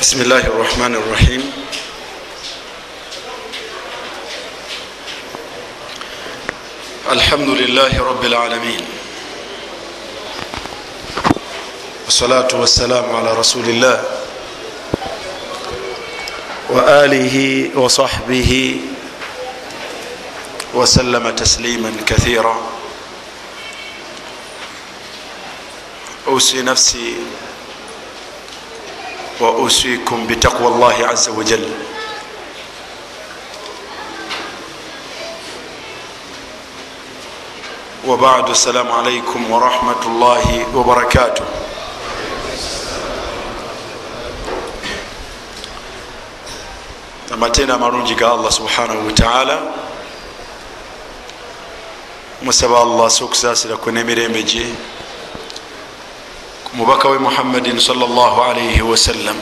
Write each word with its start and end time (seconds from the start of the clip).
بسم 0.00 0.20
الله 0.20 0.46
الرحمن 0.46 0.94
الرحيم 0.96 1.52
الحمد 7.10 7.48
لله 7.48 7.92
رب 8.02 8.24
العالمين 8.24 8.80
والصلاة 12.04 12.48
والسلام 12.54 13.16
على 13.16 13.32
رسول 13.34 13.64
الله 13.68 14.04
وآله 16.70 17.36
وصحبه 17.78 18.76
وسلم 20.74 21.30
تسليما 21.36 21.92
كثيرا 22.06 22.56
أوصي 26.26 26.62
نفسي 26.62 27.16
واوصيكم 29.41 30.27
بتقوى 30.27 30.67
الله 30.67 31.07
عز 31.07 31.29
وجل 31.29 31.69
وبعد 38.07 38.49
السلام 38.49 38.91
عليكم 38.91 39.51
ورحمة 39.51 40.01
الله 40.05 40.65
وبركاته 40.75 41.43
amatenda 47.33 47.73
amalungi 47.75 48.15
ga 48.15 48.31
allah 48.31 48.51
subhanahu 48.51 49.05
wataala 49.07 49.61
musaba 52.41 52.79
allah 52.81 53.09
sokusaasira 53.09 53.77
kwe 53.77 53.91
nemirembe 53.91 54.43
gye 54.43 54.65
mubaka 56.72 57.08
we 57.08 57.18
muhammadin 57.18 57.80
salllah 57.80 58.32
alaihi 58.50 58.82
wasallam 58.82 59.36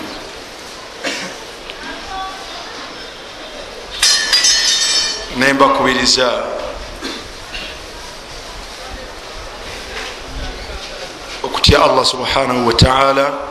nembakubiriza 5.37 6.45
okutya 11.43 11.83
allah 11.85 12.05
subhanahu 12.07 12.67
wataala 12.67 13.49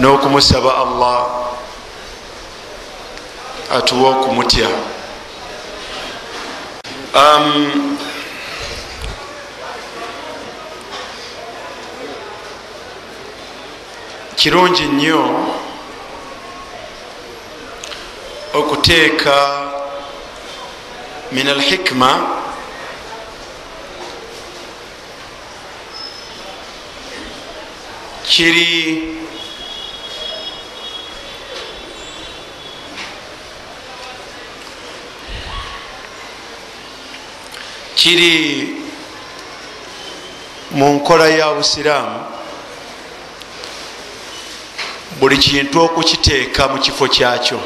n'okumusaba 0.00 0.76
allah. 0.76 1.26
Atuwa 3.70 4.10
okumutya. 4.10 4.68
Um, 7.14 7.98
kirungi 14.40 14.82
nnyo 14.82 15.22
okuteeka 18.54 19.36
min 21.32 21.48
alhikma 21.48 22.10
kiri 28.24 28.72
kiri 37.94 38.34
mu 40.70 40.88
nkola 40.96 41.28
ya 41.28 41.52
busiraamu 41.52 42.39
buli 45.20 45.38
kintu 45.38 45.80
okukiteeka 45.80 46.68
mu 46.68 46.78
kifo 46.78 47.08
kyakyo. 47.08 47.60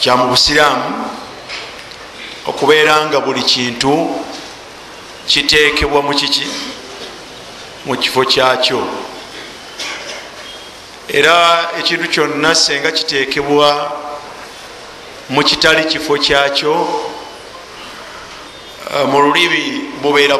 Kya 0.00 0.16
mu 0.16 0.26
busiraamu 0.28 1.10
okubeera 2.46 3.06
nga 3.06 3.20
buli 3.20 3.42
kintu 3.42 4.10
kiteekebwa 5.26 6.02
mu 6.02 6.14
kiki? 6.14 6.46
Mu 7.86 7.96
kifo 7.96 8.24
kyakyo. 8.24 8.82
Era 11.08 11.70
ekintu 11.78 12.08
kyonna 12.08 12.54
senga 12.54 12.90
kiteekebwa 12.90 13.92
mu 15.28 15.42
kitali 15.44 15.84
kifo 15.84 16.18
kyakyo 16.18 16.74
mu 19.10 19.20
lulimi 19.20 19.94
bubeera 20.02 20.38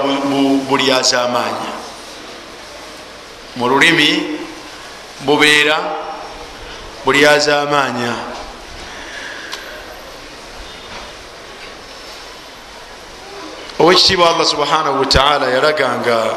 bulyaza 0.69 1.23
amaanyi 1.23 1.72
mu 3.57 3.69
lulimi 3.69 4.39
bubeera 5.21 5.79
bulyaza 7.05 7.63
amaanya 7.63 8.15
owekitiibwa 13.79 14.31
allah 14.31 14.47
subhanahu 14.47 15.01
wataala 15.01 15.47
yalaganga 15.51 16.37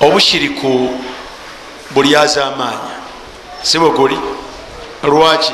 obushiriku 0.00 1.00
bulyaza 1.90 2.44
amaanya 2.44 2.94
sibweguli 3.62 4.18
lwaki? 5.02 5.52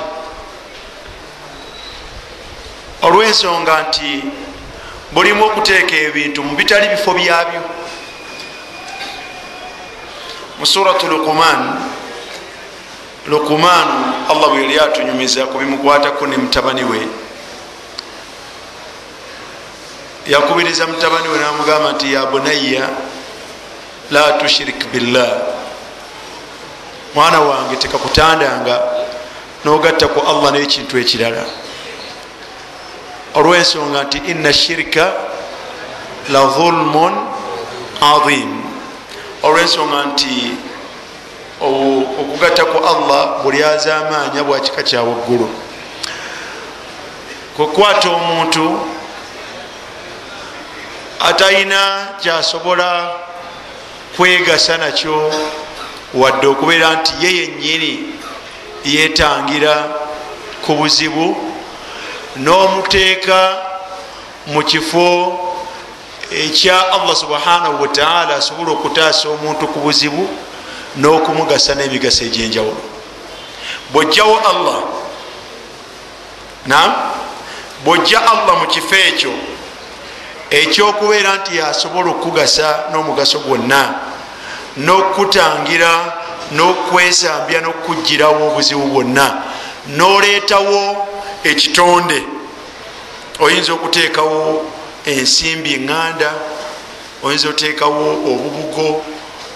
Olwensonga 3.03 3.83
nti 3.89 4.25
bulimu 5.13 5.45
okuteeka 5.45 5.97
ebintu 5.97 6.43
mu 6.43 6.57
bitali 6.57 6.89
bifo 6.89 7.15
byabyo 7.15 7.61
mu 10.61 10.67
suratu 10.67 11.09
lukuman 11.09 11.81
lukumanu 13.27 14.29
allah 14.29 14.49
bwe 14.53 14.61
yali 14.63 14.81
atunyumiza 14.81 15.47
kubimukwatako 15.47 16.27
ne 16.27 16.37
mutabani 16.37 16.85
we. 16.85 17.01
Yakubiriza 20.27 20.87
mutabani 20.87 21.29
we 21.29 21.39
namugamba 21.39 21.93
nti 21.93 22.13
ya 22.13 22.27
bunaya 22.27 22.89
la 24.11 24.33
tushirik 24.33 24.93
billah. 24.93 25.33
Mwana 27.15 27.41
wange 27.41 27.77
tekakutandanga 27.77 28.81
nogatta 29.65 30.09
ku 30.09 30.21
allah 30.21 30.53
nekintu 30.53 30.99
ekirala. 30.99 31.45
Olwensonga 33.35 34.03
nti 34.05 34.19
ina 34.19 34.53
shirika 34.53 35.13
la 36.29 36.45
dhulmun 36.45 37.13
adhim 38.01 38.60
olwensonga 39.43 40.05
nti 40.05 40.53
okugatta 42.21 42.65
ku 42.65 42.79
allah 42.93 43.43
bulyaza 43.43 43.97
amaanya 43.97 44.45
bwakika 44.45 44.83
kyawaggulu 44.83 45.49
kwekwata 47.57 48.09
omuntu 48.11 48.81
atalina 51.21 52.09
kyasobola 52.21 53.13
kwegasa 54.17 54.79
nakyo 54.79 55.33
wadde 56.15 56.47
okubeera 56.47 56.93
nti 56.93 57.13
ye 57.21 57.31
yennyini 57.37 57.93
yetangira 58.85 59.75
ku 60.65 60.73
buzibu 60.75 61.37
n'omuteeka 62.37 63.57
mu 64.47 64.63
kifo 64.63 65.50
ekya 66.31 66.93
allah 66.93 67.17
subhanahu 67.17 67.83
wataala 67.83 68.37
asobola 68.37 68.73
okutaasa 68.73 69.29
omuntu 69.29 69.67
ku 69.67 69.79
buzibu 69.81 70.29
n'okumugasa 70.97 71.75
n'emigaso 71.75 72.25
egyenjawulo 72.25 72.83
bwojjawo 73.93 74.39
allah 74.51 74.79
nam 76.67 76.95
bwojja 77.85 78.19
allah 78.23 78.59
mu 78.63 78.67
kifo 78.67 78.95
ekyo 78.95 79.33
ekyokubeera 80.51 81.37
nti 81.37 81.57
yasobola 81.57 82.11
okukugasa 82.11 82.91
n'omugaso 82.91 83.39
gwonna 83.39 83.81
n'okutangira 84.77 85.93
n'okwesambya 86.55 87.61
n'okugirawo 87.61 88.51
obuzibu 88.51 88.87
bwonna 88.93 89.27
n'oleetawo 89.97 91.07
ekitonde 91.45 92.19
oyinza 93.41 93.73
okuteekawo 93.73 94.39
ensimbi 95.07 95.75
eŋŋanda 95.75 96.31
oyinza 97.23 97.49
oteekawo 97.49 98.07
obubugo 98.31 99.05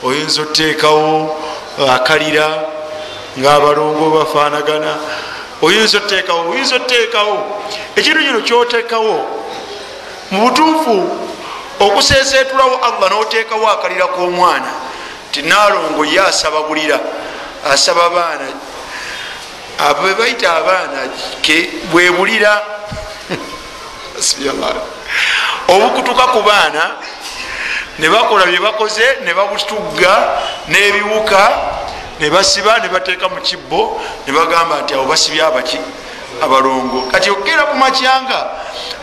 oyinza 0.02 0.42
oteekawo 0.42 1.36
akalira 1.96 2.48
ngaabalongo 3.38 4.04
bafaanagana 4.16 4.92
oyinza 5.62 5.98
oteekawo 5.98 6.50
oyinza 6.50 6.76
oteekawo. 6.76 7.36
Ekintu 7.96 8.20
kino 8.20 8.40
kyoteekawo 8.40 9.16
mu 10.30 10.38
butuufu 10.44 10.96
okuseeseetulawo 11.80 12.74
allah 12.86 13.10
n'oteekawo 13.10 13.66
akalira 13.68 14.06
k'omwana 14.06 14.72
ti 15.32 15.42
naalongo 15.42 16.04
ye 16.04 16.20
asaba 16.20 16.62
bulira 16.62 17.00
asaba 17.72 18.10
baana 18.10 18.48
abo 19.78 20.14
baita 20.18 20.56
abaana 20.56 21.08
bwebulira 21.90 22.52
obukutuka 25.68 26.24
ku 26.26 26.42
baana 26.42 26.90
nebakola 27.98 28.46
byebakoze 28.46 29.06
nebabutugga 29.24 30.12
n'ebiwuka 30.68 31.40
nebasiba 32.20 32.78
nebateeka 32.78 33.28
mu 33.28 33.40
kibbo 33.40 34.00
nebagamba 34.26 34.82
nti 34.82 34.94
abo 34.94 35.04
basibye 35.04 35.42
abaki 35.42 35.78
abalongo. 36.42 37.08
Kati 37.12 37.30
okgera 37.30 37.62
ku 37.70 37.76
makyanga 37.76 38.50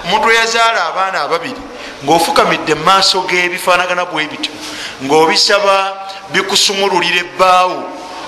omuntu 0.05 0.31
eyazaala 0.31 0.85
abaana 0.91 1.21
ababiri 1.21 1.61
ngaofukamidde 2.03 2.75
mumaaso 2.75 3.21
g'ebifaanagana 3.29 4.05
bwe 4.05 4.27
bityo 4.27 4.51
ngaobisaba 5.03 5.75
bikusumululira 6.33 7.19
ebbaawo 7.25 7.79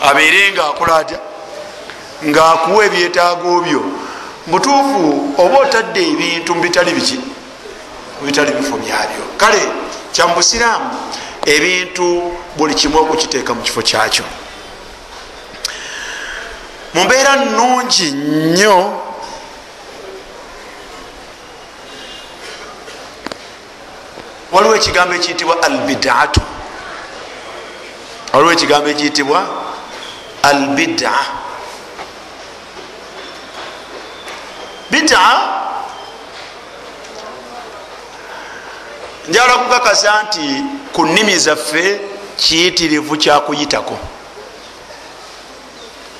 abeere 0.08 0.52
nga 0.52 0.64
akola 0.72 0.96
atya? 0.98 1.20
Ngaakuwa 2.24 2.86
ebyetaago 2.86 3.62
byo. 3.62 3.82
Mutuufu 4.48 5.36
oba 5.38 5.58
otadde 5.60 6.02
ebintu 6.12 6.56
mubitali 6.56 6.92
biki 6.94 7.33
mubitali 8.24 8.52
bifo 8.52 8.78
byabyo. 8.78 9.24
Kale 9.38 9.62
kyamubusiraamu 10.14 10.90
ebintu 11.46 12.38
buli 12.58 12.74
kimu 12.76 12.98
okukiteeka 13.00 13.54
mu 13.54 13.62
kifo 13.62 13.82
kyakyo. 13.82 14.24
Mumbeera 16.94 17.36
nungi 17.36 18.12
nnyo 18.12 19.02
waliwo 24.52 24.76
ekigambo 24.76 25.16
ekiyitibwa 25.16 25.64
albidaatu 25.64 26.42
waliwo 28.34 28.52
ekigambo 28.54 28.90
ekiyitibwa 28.90 29.40
albida. 30.44 31.14
Bida 34.92 35.63
njala 39.28 39.54
kukakasa 39.58 40.24
nti 40.24 40.64
ku 40.94 41.06
nnimi 41.06 41.38
zaffe 41.38 42.00
kiyitirivu 42.38 43.18
kyakuyitako. 43.18 43.98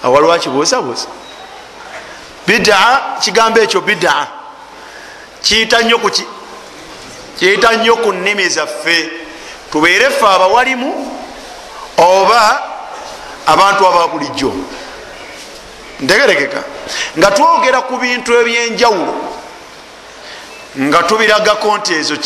Awaliwo 0.04 0.34
akibuusabuusa 0.34 1.08
bida 2.48 3.02
kigambo 3.20 3.60
ekyo 3.60 3.82
bida. 3.82 4.28
Kiyita 5.42 5.82
nnyo 5.82 5.98
kuki 5.98 6.24
kiyita 7.40 7.72
nnyo 7.72 7.96
ku 7.96 8.14
nnimi 8.14 8.50
zaffe. 8.50 9.10
Tubeere 9.72 10.10
ffe 10.10 10.26
abawalimu 10.26 11.18
oba 11.98 12.62
abantu 13.46 13.88
ababulijjo 13.88 14.54
ntegerekeka. 16.00 16.64
Nga 17.18 17.32
twogera 17.32 17.82
ku 17.82 17.98
bintu 17.98 18.34
ebyenjawulo 18.34 19.14
nga 20.80 21.04
tubiragako 21.04 21.78
nti 21.78 21.94
ezo 21.94 22.18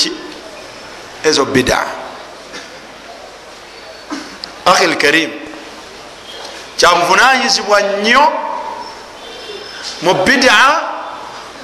ezo 1.23 1.45
bida 1.45 1.85
ahi 4.65 4.87
lkarim 4.87 5.31
kyabuvunanyizibwa 6.77 7.81
nnyo 7.81 8.31
mu 10.01 10.13
bida 10.13 10.81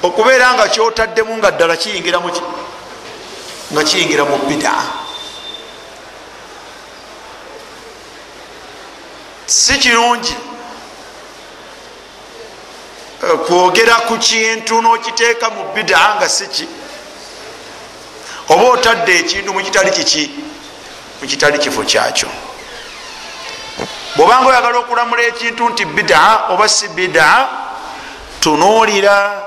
okubeera 0.03 0.53
nga 0.53 0.67
kyotaddemu 0.67 1.37
nga 1.37 1.51
ddala 1.51 1.75
nga 3.71 3.83
kiyingira 3.83 4.25
mu 4.25 4.37
bida 4.47 4.73
si 9.45 9.77
kirungi 9.79 10.35
kwogera 13.45 13.95
ku 13.95 14.17
kintu 14.17 14.81
nokiteeka 14.81 15.49
mu 15.49 15.63
bida 15.75 16.15
nga 16.15 16.29
siki 16.29 16.67
oba 18.49 18.63
otadde 18.63 19.19
ekintu 19.19 19.53
mukitali 19.53 19.91
kiki? 19.91 20.31
Mukitali 21.21 21.59
kifo 21.59 21.83
kyakyo. 21.83 22.27
Bwobanga 24.15 24.49
oyagala 24.49 24.77
okulamula 24.79 25.23
ekintu 25.23 25.69
nti 25.69 25.85
bida 25.85 26.41
oba 26.49 26.69
si 26.69 26.87
bida 26.87 27.47
tunuulira 28.39 29.41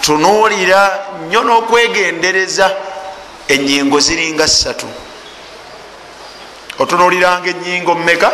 tunuulira 0.00 1.06
nnyo 1.20 1.40
n'okwegendereza 1.42 2.66
enyingo 3.48 4.00
ziringa 4.00 4.48
ssatu. 4.48 4.86
Otunuuliranga 6.78 7.50
enyingo 7.50 7.94
mmeka? 7.94 8.30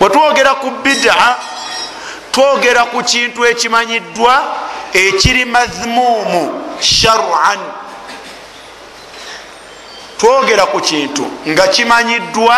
Bwe 0.00 0.08
twogera 0.10 0.54
ku 0.54 0.70
bida 0.70 1.36
twogera 2.32 2.84
ku 2.84 3.02
kintu 3.02 3.46
ekimanyiddwa 3.46 4.34
ekiri 4.92 5.44
madhmuumu 5.44 6.42
sharan 6.80 7.60
twogera 10.18 10.66
ku 10.66 10.80
kintu 10.80 11.26
nga 11.48 11.68
kimanyiddwa 11.68 12.56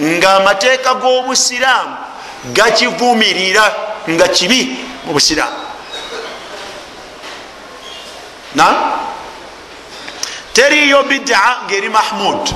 nga 0.00 0.30
amateeka 0.36 0.94
g'obusiraamu 0.94 1.96
gakivumirira 2.44 3.64
nga 4.08 4.28
kibi 4.28 4.80
mu 5.04 5.12
busiraamu. 5.12 5.60
Na? 8.54 8.66
Teriyo 10.52 11.02
bida 11.02 11.56
ngaeri 11.66 11.88
mahmud. 11.88 12.54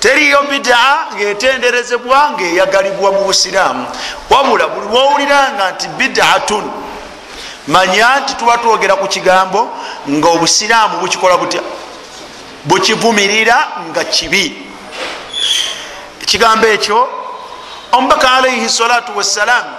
Teriyo 0.00 0.42
bida 0.50 1.06
ngaetenderezebwa 1.14 2.30
ngaeyagalibwa 2.30 3.12
mu 3.12 3.24
busiraamu. 3.24 3.86
Wabula 4.30 4.68
buli 4.68 4.86
wowuliranga 4.86 5.70
nti 5.70 5.88
bidatun 5.88 6.70
manya 7.66 8.20
nti 8.20 8.34
tuba 8.34 8.58
twogera 8.58 8.96
ku 8.96 9.06
kigambo 9.08 9.70
nga 10.08 10.28
obusiraamu 10.28 10.98
bukikola 10.98 11.36
butya 11.36 11.62
bukivumirira 12.66 13.68
nga 13.90 14.04
kibi. 14.04 14.66
Ekigambo 16.22 16.66
ekyo 16.66 17.08
omubaka 17.92 18.30
alaihi 18.32 18.68
salatu 18.68 19.16
wassalaamu 19.16 19.70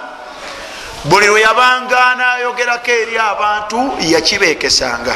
buli 1.04 1.26
lwe 1.26 1.40
yabanga 1.40 2.14
nayogerako 2.14 2.90
eri 2.90 3.18
abantu 3.18 3.92
yakibekesanga 4.00 5.14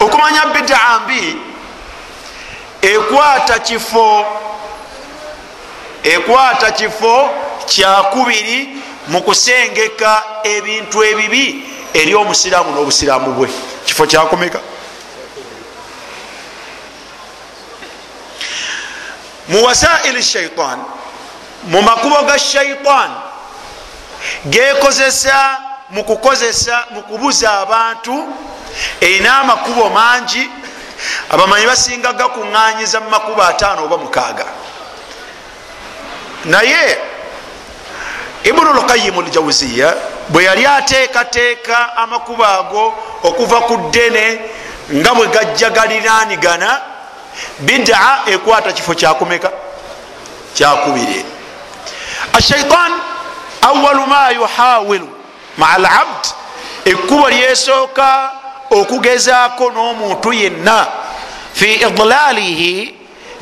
okumanya 0.00 0.46
bidaa 0.46 0.98
mbi 1.04 1.36
ekwata 2.82 3.58
kifo 3.58 4.26
ekwata 6.02 6.70
kifo 6.70 7.30
kyakubiri 7.66 8.82
mu 9.08 9.22
kusengeka 9.22 10.22
ebintu 10.42 11.04
ebibi 11.04 11.64
eri 11.94 12.14
omusiraamu 12.14 12.70
n'obusiraamu 12.70 13.30
bwe 13.32 13.48
kifo 13.84 14.06
kyakomeka 14.06 14.60
mu 19.48 19.64
wasaili 19.64 20.22
shaitan. 20.22 20.78
Mu 21.64 21.82
makubo 21.82 22.22
ga 22.22 22.38
shaitan. 22.38 23.10
Gekozesa 24.46 25.58
mu 25.90 26.04
kukozesa 26.04 26.86
mu 26.90 27.02
kubuza 27.02 27.52
abantu. 27.60 28.34
Erina 29.00 29.38
amakubo 29.38 29.88
mangi. 29.90 30.50
Abamanyi 31.30 31.66
basinga 31.66 32.12
gakuŋŋanyiza 32.12 33.00
mu 33.00 33.10
makubo 33.10 33.42
ataano 33.42 33.84
oba 33.84 33.98
mukaaga. 33.98 34.46
Naye 36.44 36.98
ibunu 38.44 38.72
lkayimu 38.72 39.22
ljawuziya 39.22 39.94
bwe 40.32 40.44
yali 40.44 40.66
ateekateeka 40.66 41.96
amakubo 41.96 42.44
ago 42.44 42.94
okuva 43.22 43.60
ku 43.60 43.76
ddene 43.76 44.40
nga 44.94 45.14
bwe 45.14 45.26
gajja 45.26 45.70
galiranigana 45.70 46.80
bidaa 47.58 48.18
ekwata 48.26 48.72
kifo 48.72 48.94
kyakumeka 48.94 49.50
kyakubiri 50.54 51.24
ashaitan 52.32 52.92
awalu 53.62 54.06
ma 54.06 54.30
yuhawilu 54.30 55.08
maa 55.56 55.78
labd 55.78 56.24
ekkubo 56.84 57.30
lyesooka 57.30 58.30
okugezaako 58.70 59.70
n'omuntu 59.70 60.32
yenna. 60.32 60.86
Fi 61.54 61.74
idlalihi 61.74 62.94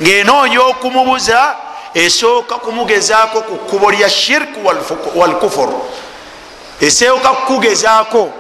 ngaenoonya 0.02 0.60
okumubuza 0.60 1.56
esooka 1.94 2.54
kumugezaako 2.54 3.40
ku 3.40 3.56
kkubo 3.56 3.90
lya 3.90 4.10
shirku 4.10 4.60
walkufur 5.14 5.68
esooka 6.80 7.28
kukugezaako 7.28 8.32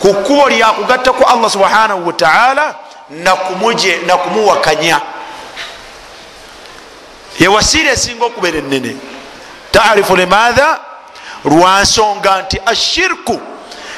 ku 0.00 0.14
kkubo 0.14 0.48
lyakugatta 0.48 1.12
ku 1.12 1.24
allah 1.24 1.50
subhanahu 1.50 2.06
wataala 2.06 2.74
nakumuwakanya 4.06 5.00
yewasiira 7.38 7.90
esinga 7.92 8.24
okubeera 8.24 8.58
enene 8.58 8.96
tarifu 9.72 10.16
limaatha 10.16 10.78
lwansonga 11.44 12.42
nti 12.42 12.60
ashirku. 12.66 13.40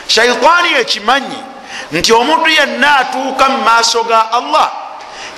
Shaitaani 0.07 0.73
ekimanyi 0.81 1.39
nti 1.93 2.13
omuntu 2.13 2.49
yenna 2.49 2.97
atuuka 2.97 3.49
mu 3.49 3.59
maaso 3.65 4.05
ga 4.05 4.33
allah 4.33 4.71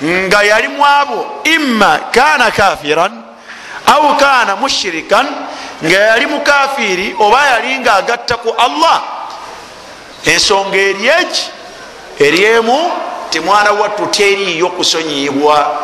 nga 0.01 0.43
yali 0.43 0.67
mu 0.67 0.85
abo 0.85 1.41
imma 1.43 1.99
kana 2.11 2.51
kafiran 2.51 3.13
au 3.85 4.17
kana 4.17 4.55
mushirikan 4.55 5.27
nga 5.85 5.99
yali 5.99 6.25
mukafiri 6.25 7.15
oba 7.19 7.45
yali 7.47 7.79
nga 7.79 7.93
agatta 7.95 8.37
ku 8.37 8.49
allah. 8.57 9.03
Ensonga 10.25 10.77
eri 10.77 11.07
eki? 11.07 11.43
Eryemu 12.19 12.91
ti 13.29 13.39
mwana 13.39 13.71
wattu 13.71 14.05
teriyo 14.07 14.69
kusonyibwa 14.69 15.79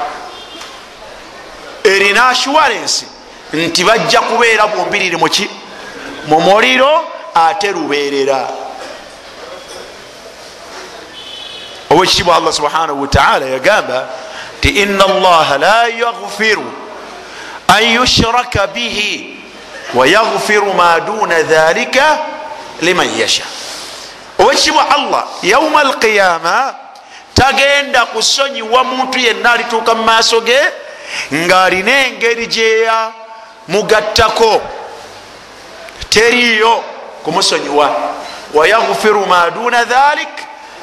erina 1.84 2.28
assuwarensi 2.30 3.06
nti 3.54 3.84
bajja 3.84 4.22
kubeera 4.22 4.68
bumbiriri 4.68 5.18
muki 5.18 5.50
mu 6.28 6.40
muliro 6.42 7.04
ate 7.34 7.72
lubeerera. 7.72 8.48
Owekitibwa 11.90 12.36
allah 12.36 12.54
subhanahu 12.54 13.02
wataala 13.02 13.46
yagamba 13.46 14.08
ti 14.62 14.70
ina 14.70 15.06
allaha 15.06 15.58
la 15.58 15.88
yaghfiru 15.88 16.72
an 17.68 17.84
yushraka 17.84 18.68
bihi 18.68 19.39
wayaghfiru 19.94 20.74
ma 20.74 21.00
duna 21.00 21.42
dhalika 21.44 22.18
liman 22.82 23.20
yasha 23.20 23.44
owekitibwa 24.40 24.90
allah 24.90 25.28
yauma 25.44 25.80
alqiyama 25.82 26.74
tagenda 27.34 28.06
kusonyiwa 28.06 28.84
muntu 28.84 29.20
yenna 29.20 29.52
alituuka 29.52 29.96
mu 29.96 30.04
maaso 30.04 30.42
ge 30.42 30.60
ng'alina 31.34 32.06
engeri 32.06 32.48
gyeya 32.48 33.12
mugattako. 33.68 34.62
Teriyo 36.10 36.84
kumusonyiwa. 37.24 37.96
Wayaghfiru 38.54 39.26
ma 39.26 39.50
duna 39.50 39.84
dhalik 39.86 40.30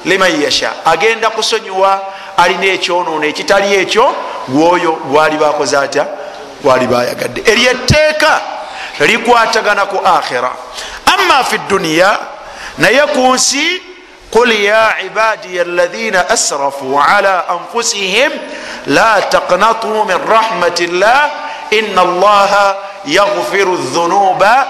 liman 0.05 0.43
yasha. 0.43 0.73
Agenda 0.85 1.31
kusonyiwa 1.31 2.03
alina 2.37 2.67
ekyonoono 2.67 3.27
ekitali 3.27 3.75
ekyo 3.75 4.15
gwoyo 4.49 4.93
gwali 4.93 5.37
bakoze 5.37 5.77
atya? 5.79 6.07
Gwali 6.63 6.87
bayagadde 6.87 7.43
eryo 7.51 7.71
etteeka 7.71 8.41
likwatagana 9.01 9.87
ku 9.87 9.99
akhira. 10.05 10.53
Ama 11.07 11.45
fi 11.45 11.59
duniya 11.69 12.19
naye 12.79 13.03
ku 13.15 13.33
nsi 13.35 13.83
qul 14.31 14.53
ya 14.53 15.01
ibadiya 15.07 15.63
alladhina 15.63 16.29
asrafu 16.29 17.01
ala 17.01 17.49
anfusihim 17.49 18.33
la 18.87 19.21
taqnatu 19.31 20.05
min 20.05 20.19
rahmati 20.29 20.87
llah 20.87 21.31
ina 21.71 22.01
allaha 22.03 22.77
yaghfiru 23.07 23.77
dhunuba 23.77 24.67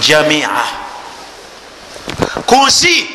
jamia. 0.00 0.50
Ku 2.46 2.56
nsi 2.66 3.10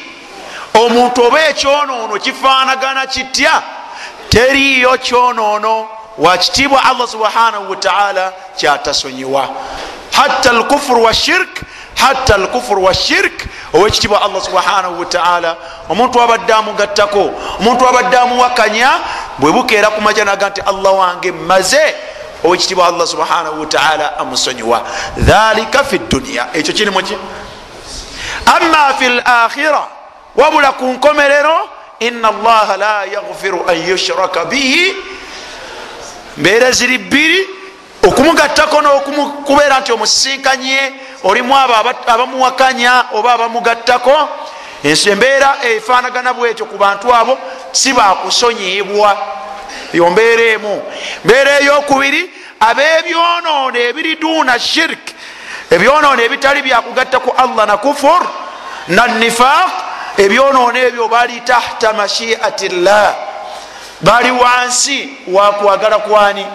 omuntu 0.74 1.24
oba 1.28 1.40
ekyonoono 1.50 2.20
kifaanagana 2.20 3.06
kitya 3.08 3.62
teriyo 4.30 4.98
kyonoono 4.98 5.88
wakitiibwa 6.18 6.84
allah 6.86 7.08
subhanahu 7.08 7.70
wataala 7.70 8.34
kyatasonyiwa 8.58 9.50
hatta 10.12 10.54
lkufuru 10.54 11.04
washirk 11.04 11.62
hatta 11.96 12.38
lkufuru 12.38 12.84
washirk 12.84 13.46
owekitiibwa 13.74 14.22
allah 14.22 14.42
subhanahu 14.42 15.00
wataala 15.00 15.56
omuntu 15.90 16.22
abadde 16.22 16.54
amugattako 16.54 17.32
omuntu 17.60 17.88
abadde 17.88 18.18
amuwakanya 18.18 18.90
bwe 19.38 19.52
bukeera 19.52 19.90
kumaja 19.90 20.26
naga 20.26 20.50
nti 20.50 20.62
allah 20.62 20.94
wange 21.00 21.32
maze 21.32 21.96
owekitiibwa 22.44 22.88
allah 22.88 23.08
subhanahu 23.08 23.60
wataala 23.60 24.18
amusonyiwa. 24.18 24.82
Dhalika 25.18 25.84
fi 25.84 25.98
dduniya 26.00 26.48
ekyo 26.54 26.74
kirimuki 26.74 27.18
ama 28.46 28.94
fi 29.00 29.10
lakhira 29.10 29.88
wabula 30.36 30.72
ku 30.72 30.86
nkomerero 30.86 31.70
ina 32.00 32.28
allaha 32.28 32.78
la 32.78 33.04
yaghfiru 33.06 33.66
an 33.70 33.90
yushraka 33.90 34.46
bihi. 34.46 34.94
Mbeera 36.38 36.72
ziri 36.72 36.98
bbiri 36.98 37.48
okumugattako 38.08 38.82
nokubeera 38.82 39.80
nti 39.80 39.92
omusisinkanye 39.92 40.94
olimu 41.24 41.58
abo 41.58 41.74
abamuwakanya 42.08 43.06
oba 43.14 43.34
abamugattako 43.34 44.30
embeera 44.84 45.58
efaanagana 45.64 46.34
bwetyo 46.34 46.66
ku 46.66 46.78
bantu 46.78 47.14
abo 47.14 47.38
si 47.72 47.94
bakusonyibwa 47.94 49.18
yo 49.94 50.10
mbeera 50.10 50.44
emu. 50.44 50.82
Mbeera 51.26 51.60
eyokubiri 51.60 52.32
ab'ebyonoono 52.60 53.80
ebiri 53.80 54.16
duuna 54.16 54.60
shirk 54.60 55.04
ebyonoono 55.72 56.22
ebitali 56.22 56.62
byakugatta 56.62 57.20
ku 57.20 57.32
allah 57.38 57.66
na 57.68 57.78
kufur 57.78 58.22
na 58.88 59.08
nifaq 59.08 59.72
ebyonoono 60.18 60.80
ebyo 60.80 61.08
bali 61.08 61.42
tahta 61.42 61.94
mashiati 61.94 62.70
llah 62.70 63.16
bali 64.02 64.32
wansi 64.32 65.10
wakwagala 65.28 65.98
kwani 66.00 66.46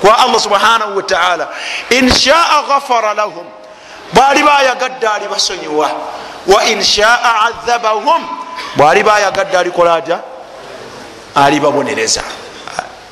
kwa 0.00 0.18
allah 0.18 0.40
subhanahu 0.40 0.96
wataala 0.96 1.48
inshaa 1.90 2.62
ghafara 2.68 3.14
lahum 3.14 3.44
bwali 4.12 4.42
bayagadde 4.42 5.08
ali 5.08 5.28
basonyiwa 5.28 5.90
wa 6.46 6.64
inshaa 6.64 7.40
adhabahum 7.46 8.26
bwali 8.76 9.02
bayagadde 9.02 9.58
alikola 9.58 9.94
atya 9.94 10.20
alibabonereza 11.34 12.22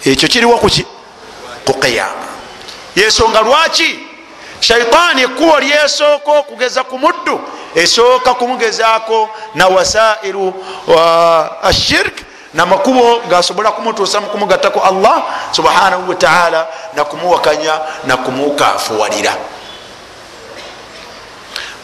ekyo 0.05 0.29
kiriwo 0.29 0.59
kuki 0.59 0.87
ku 1.67 1.75
qiyama. 1.75 2.27
Yensonga 2.97 3.41
lwaki? 3.41 3.99
Shaitaani 4.61 5.23
ekkubo 5.23 5.61
lyesooka 5.61 6.33
okugeza 6.33 6.85
ku 6.85 6.99
muddu 6.99 7.41
esooka 7.75 8.35
kumugezaako 8.35 9.29
na 9.55 9.67
wasairu 9.69 10.55
ashirk 11.63 12.15
namakubo 12.57 13.21
gasobola 13.29 13.73
kumutuusa 13.73 14.21
mukumugattako 14.21 14.81
allah 14.81 15.23
subhanahu 15.53 16.09
wataala 16.09 16.67
nakumuwakanya 16.97 17.81
nakumukafuwalira 18.05 19.37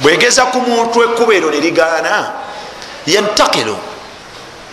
bwegeza 0.01 0.47
ku 0.47 0.61
muntu 0.61 1.05
ekkubo 1.05 1.33
ero 1.33 1.51
nerigaana 1.51 2.33
yantakiru 3.07 3.77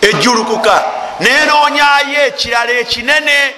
ejjulukuka 0.00 0.84
nenoonyayo 1.20 2.26
ekirala 2.26 2.72
ekinene. 2.72 3.54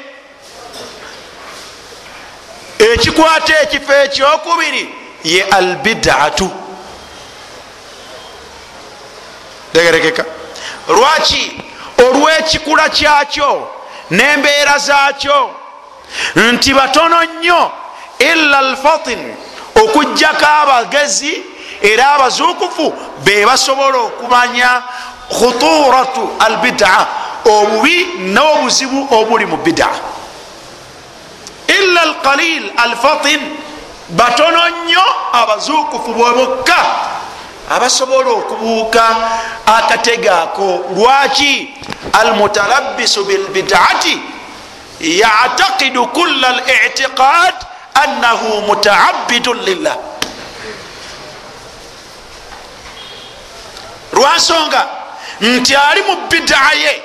Ekikwata 2.79 3.61
ekifo 3.63 3.93
ekyokubiri 4.05 4.95
ye 5.25 5.43
albidatu. 5.43 6.51
Tegerekeka. 9.73 10.25
Lwaki 10.89 11.62
olw'ekikula 11.99 12.89
kyakyo 12.89 13.69
n'embeera 14.11 14.79
zaakyo. 14.79 15.51
Nti 16.37 16.75
batono 16.75 17.25
nnyo 17.25 17.71
illa 18.19 18.59
alfatin 18.59 19.35
okugjako 19.75 20.47
abagezi 20.63 21.43
era 21.83 22.13
abazuukufu 22.15 22.95
be 23.25 23.47
basobola 23.47 23.99
okumanya 23.99 24.83
khuturatu 25.29 26.29
albida 26.39 27.07
obubi 27.45 28.07
n'obuzibu 28.19 29.09
obuli 29.11 29.47
mu 29.47 29.57
bida. 29.57 29.89
Illa 31.69 32.01
alqalil 32.01 32.73
alfatin 32.77 33.41
batono 34.09 34.69
nnyo 34.69 35.05
abazuukufu 35.33 36.13
bwebokka 36.13 36.77
abasobola 37.71 38.31
okubuuka 38.31 39.17
akatega 39.67 40.43
ako 40.43 40.85
lwaki 40.97 41.75
almutalabisu 42.13 43.25
bilbidaati 43.25 44.23
yactaqidu 45.01 46.07
kula 46.07 46.53
lictiqad 46.53 47.55
annahu 47.95 48.61
mutaabidun 48.61 49.59
lillah? 49.65 49.97
Lwansonga 54.13 54.87
nti 55.41 55.77
ali 55.77 56.03
mu 56.03 56.17
bidaa 56.31 56.73
ye 56.73 57.03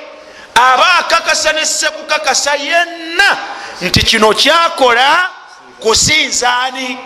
aba 0.54 0.98
akakasa 0.98 1.52
nesekukakasa 1.52 2.54
yenna 2.54 3.36
nti 3.80 4.02
kino 4.02 4.34
kyakola 4.34 5.30
kusinzaani 5.80 6.98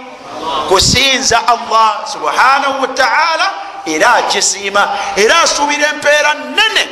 kusinza 0.68 1.48
allah 1.48 2.06
subhanahu 2.12 2.80
wataala 2.80 3.46
era 3.86 4.14
akisiima 4.14 4.88
era 5.16 5.42
asuubira 5.42 5.88
empeera 5.88 6.34
nene 6.34 6.88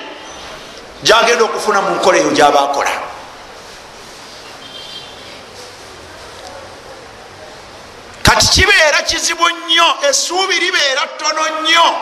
gyagenda 1.03 1.45
okufuna 1.45 1.81
mu 1.83 1.91
nkola 1.95 2.19
eyo 2.19 2.31
gyabakola 2.31 2.91
kati 8.23 8.49
kibeera 8.49 9.03
kizibu 9.03 9.49
nnyo 9.49 9.85
essuubi 10.11 10.55
libeera 10.55 11.07
ttono 11.07 11.43
nnyo. 11.61 11.95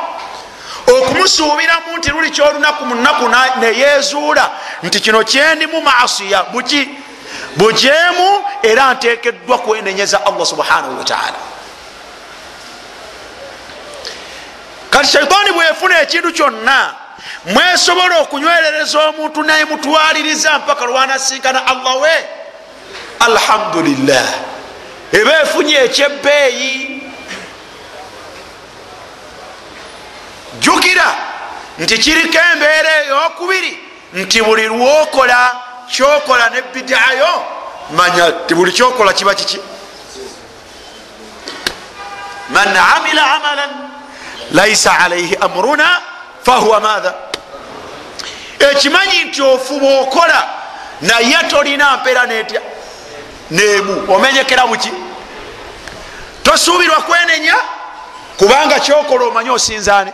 Okumusuubiramu 0.86 1.96
nti 1.96 2.10
luli 2.10 2.30
kyolunaku 2.30 2.86
mu 2.86 2.94
nnaku 2.94 3.28
neyeezuula 3.60 4.50
nti 4.82 5.00
kino 5.00 5.24
kyendimu 5.24 5.80
maasiya 5.80 6.42
buki 6.42 6.88
bujeemu 7.58 8.44
era 8.62 8.94
ntekeddwa 8.94 9.58
kwenenyeza 9.58 10.26
allah 10.26 10.46
subhanahu 10.46 10.98
wataala 10.98 11.38
kati 14.90 15.08
shaitaani 15.08 15.52
bwefuna 15.52 16.02
ekintu 16.02 16.32
kyonna 16.32 16.94
mwesobola 17.44 18.18
okunywerereza 18.18 18.98
omuntu 19.08 19.42
naye 19.42 19.64
mutwaliriza 19.64 20.58
mpaka 20.58 20.84
lwanasinkana 20.84 21.66
allah 21.66 22.00
we? 22.02 22.10
Alhamdulillah. 23.20 24.24
Eba 25.12 25.42
efunye 25.42 25.74
ekyebbeeyi. 25.74 27.02
Jukira 30.60 31.14
nti 31.78 31.98
kiriko 31.98 32.38
embeera 32.52 33.02
eyokubiri 33.04 33.78
nti 34.12 34.42
buli 34.42 34.64
lwokola 34.66 35.56
kyokola 35.90 36.50
ne 36.50 36.62
bidayo 36.74 37.44
manya 37.90 38.32
ti 38.46 38.54
buli 38.54 38.72
kyokola 38.72 39.12
kiba 39.12 39.34
kiki? 39.34 39.58
Man 42.50 42.68
amila 42.76 43.34
amalan 43.34 43.70
laisa 44.52 44.98
alaihi 44.98 45.36
amruna 45.40 46.00
fahuwa 46.44 46.80
maatha 46.80 47.14
ekimanyi 48.70 49.24
nti 49.24 49.42
ofuba 49.42 50.00
okola 50.00 50.48
naye 51.00 51.36
tolina 51.50 51.96
mpeera 51.96 52.26
netya? 52.26 52.60
Nemu. 53.50 54.12
Omenyekera 54.14 54.66
muki 54.66 54.90
tosuubirwa 56.42 56.96
kwenenya? 56.96 57.56
Kubanga 58.36 58.80
kyokola 58.80 59.24
omanye 59.24 59.50
osinzaani. 59.50 60.12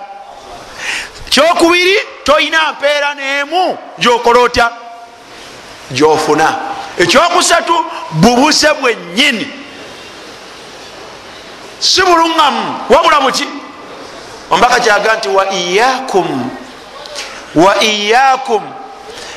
Kyokubiri 1.31 1.99
tolina 2.25 2.73
mpeera 2.73 3.15
nemu 3.15 3.79
gyokola 3.99 4.41
otya 4.41 4.71
gyofuna. 5.91 6.57
Ekyokusatu 6.99 7.85
bubuze 8.13 8.69
bwennyini. 8.81 9.49
Si 11.81 12.03
buluŋŋamu 12.03 12.75
wabula 12.91 13.21
muki 13.21 13.47
ombaka 14.51 14.81
kyaga 14.81 15.17
nti 15.17 15.29
wa 15.29 15.51
iyakum 15.51 16.51
wa 17.55 17.83
iyakum 17.83 18.63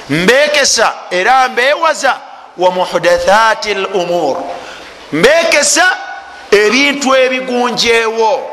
mbekesa 0.10 0.94
era 1.12 1.50
mbewaza 1.50 2.18
wa 2.58 2.72
muhdathati 2.72 3.72
l 3.72 3.86
umur. 3.94 4.38
Mbekesa 5.12 5.98
ebintu 6.52 7.16
ebigunjeewo 7.16 8.50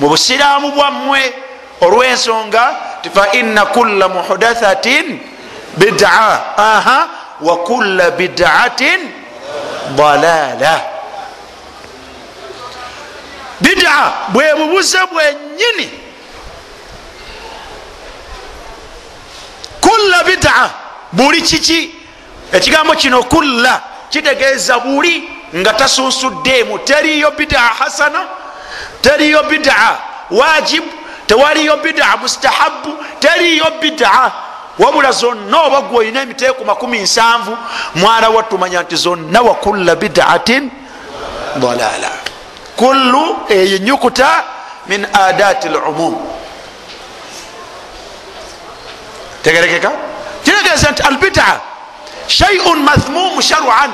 mu 0.00 0.08
busiraamu 0.08 0.70
bwammwe 0.72 1.34
olw'ensonga 1.80 2.76
ti 3.02 3.10
fa 3.10 3.32
inna 3.32 3.66
kulla 3.66 4.08
muhdathatin 4.08 5.20
bida 5.78 6.10
aha. 6.56 7.08
Wa 7.40 7.56
kulla 7.64 8.10
bidatin 8.10 9.00
dalala 9.96 10.80
bida 13.60 14.12
bwe 14.28 14.54
bubuze 14.54 14.98
bwennyini. 15.12 15.90
Kulla 19.80 20.24
bida 20.24 20.70
buli 21.12 21.42
kiki? 21.42 21.94
Ekigambo 22.52 22.94
kino 22.94 23.22
kulla 23.22 23.80
kitegeeza 24.10 24.78
buli 24.80 25.28
nga 25.56 25.72
tasunsuddemu 25.72 26.78
teriyo 26.78 27.30
bida 27.30 27.58
hasana 27.60 28.26
teriyo 29.00 29.42
bida 29.42 29.98
wajibu 30.30 30.86
tewaliyo 31.26 31.76
bida 31.76 32.16
mustahabu? 32.16 32.96
Teriyo 33.20 33.66
bida 33.80 34.32
wabula 34.78 35.12
zonna 35.12 35.62
oba 35.62 35.80
gwe 35.80 35.98
olina 35.98 36.22
emiteeko 36.22 36.64
makumi 36.64 36.98
nsanvu 36.98 37.58
mwana 37.94 38.28
wattumanya 38.28 38.82
nti 38.82 38.96
zonna 38.96 39.42
wa 39.42 39.54
kulla 39.54 39.96
bidatin 39.96 40.70
dalala. 41.60 42.10
Kullu 42.76 43.36
eyo 43.48 43.78
nyukuta 43.78 44.44
min 44.86 45.06
adati 45.12 45.68
lumum 45.68 46.16
tegerekeka? 49.42 49.90
Kiregeeza 50.44 50.90
nti 50.90 51.02
albida 51.02 51.60
shaiun 52.26 52.78
mathmumu 52.82 53.42
sharuan 53.42 53.90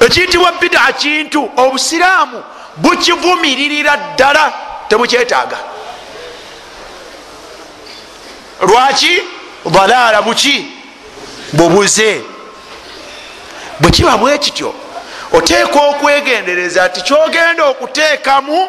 ekiyitibwa 0.00 0.52
bida 0.52 0.92
kintu 0.92 1.50
obusiraamu 1.56 2.42
bukivumiririra 2.76 3.96
ddala 3.96 4.52
tebukyetaaga. 4.88 5.56
Lwaki 8.60 9.22
dalaala 9.70 10.22
buki 10.22 10.66
bubuze 11.52 12.20
bwekiba 13.80 14.16
bwekityo 14.16 14.74
oteeka 15.32 15.80
okwegendereza 15.80 16.88
ti 16.88 17.00
kyogenda 17.00 17.64
okuteekamu 17.64 18.68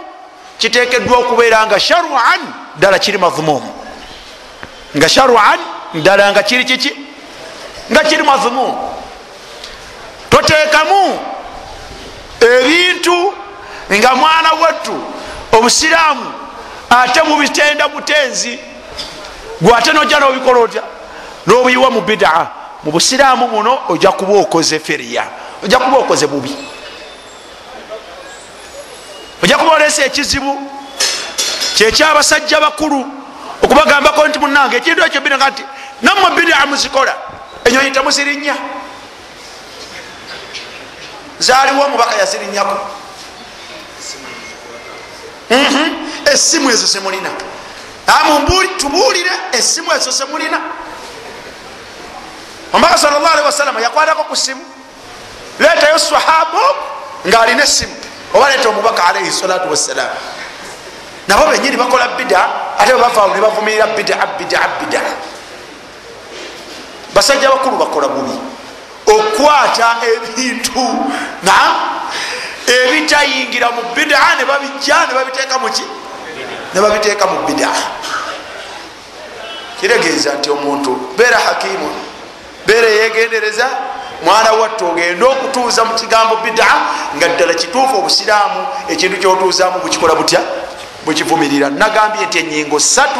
kiteekeddwa 0.58 1.18
okubeera 1.18 1.66
nga 1.66 1.80
sharuan 1.80 2.42
ddala 2.78 3.00
kiri 3.00 3.18
mathumumu 3.18 3.74
nga 4.98 5.10
sharuan 5.10 5.60
ddala 5.94 6.32
nga 6.32 6.44
kiri 6.44 6.66
kiki? 6.66 6.92
Nga 7.92 8.04
kiri 8.04 8.24
mathumumu 8.24 8.94
toteekamu 10.30 11.20
ebintu 12.40 13.34
nga 13.92 14.16
mwana 14.16 14.54
wattu 14.62 15.04
obusiraamu 15.52 16.34
ate 16.90 17.22
mubitenda 17.22 17.88
butenzi 17.88 18.60
gwe 19.64 19.76
ate 19.76 19.94
nojja 19.94 20.20
nobikola 20.20 20.60
otya? 20.60 20.84
Nobuyiwa 21.46 21.92
mu 21.92 22.02
bidaa 22.02 22.48
mu 22.84 22.92
busiraamu 22.92 23.48
muno 23.48 23.80
ojja 23.90 24.12
kuba 24.12 24.34
okoze 24.40 24.80
feriya. 24.80 25.24
Ojja 25.64 25.80
kuba 25.80 25.98
okoze 25.98 26.28
bubi. 26.28 26.56
Ojja 29.44 29.58
kuba 29.58 29.72
olesa 29.72 30.06
ekizibu 30.06 30.72
kyekyabasajja 31.76 32.60
bakulu 32.60 33.06
okubagambako 33.62 34.28
nti 34.28 34.40
munange 34.40 34.78
ekintu 34.78 35.04
ekyo 35.04 35.22
binaga 35.22 35.50
nti 35.50 35.64
nammwe 36.02 36.32
bidaa 36.32 36.66
muzikola. 36.66 37.16
Enyonyi 37.66 37.92
temuzirinya 37.92 38.56
zaaliwo 41.40 41.86
omubaka 41.86 42.16
yazirinyako. 42.16 42.78
Esimu 46.34 46.70
ezo 46.70 46.88
semulina 46.88 47.30
tubuulire 48.78 49.32
esimu 49.52 49.92
ezo 49.92 50.12
semulina. 50.12 50.60
Omubaka 52.74 52.98
sal 52.98 53.12
llah 53.12 53.32
alihi 53.34 53.46
wasalama 53.46 53.82
yakwatako 53.82 54.24
ku 54.24 54.36
simu. 54.36 54.66
Leetayo 55.60 56.00
sahabu 56.00 56.58
ngaalina 57.28 57.64
esimu. 57.64 57.96
Oba 58.34 58.50
leeta 58.50 58.70
omubaka 58.70 59.04
alaihi 59.04 59.32
salatu 59.32 59.70
wassalam 59.70 60.10
nabo 61.28 61.46
benyini 61.52 61.78
bakola 61.78 62.08
bida 62.18 62.48
ate 62.78 62.94
bebavaawo 62.94 63.36
ne 63.36 63.42
bavumirira 63.42 63.88
bida 63.88 64.28
bida 64.38 64.60
bida. 64.80 65.02
Basajja 67.14 67.50
bakulu 67.50 67.78
bakola 67.78 68.08
bubi. 68.08 68.38
Okwata 69.06 69.96
ebintu 70.02 71.14
na 71.44 71.54
ebitayingira 72.68 73.72
mu 73.72 73.82
bida 73.96 74.36
ne 74.38 74.46
babijja 74.46 75.06
ne 75.08 75.14
babiteeka 75.14 75.60
muki 75.60 75.84
ne 76.74 76.82
babiteeka 76.82 77.26
mu 77.28 77.48
bida. 77.48 77.70
Kiregeeza 79.80 80.34
nti 80.34 80.50
omuntu 80.50 80.92
beera 81.18 81.38
hakimu 81.40 81.90
beera 82.68 82.88
yegendereza 82.88 83.70
mwana 84.26 84.52
watte 84.52 84.86
ogenda 84.86 85.26
okutuuza 85.26 85.86
mu 85.86 85.94
kigambo 85.96 86.36
bida 86.36 86.66
nga 87.16 87.28
ddala 87.28 87.54
kituufu 87.54 87.98
obusiraamu 87.98 88.68
ekintu 88.90 89.18
kyotuuzaamu 89.18 89.80
bukikola 89.80 90.16
butya? 90.16 90.40
Bwekivumirira 91.06 91.70
nagambye 91.70 92.26
nti 92.26 92.40
enyingo 92.40 92.80
satu 92.80 93.20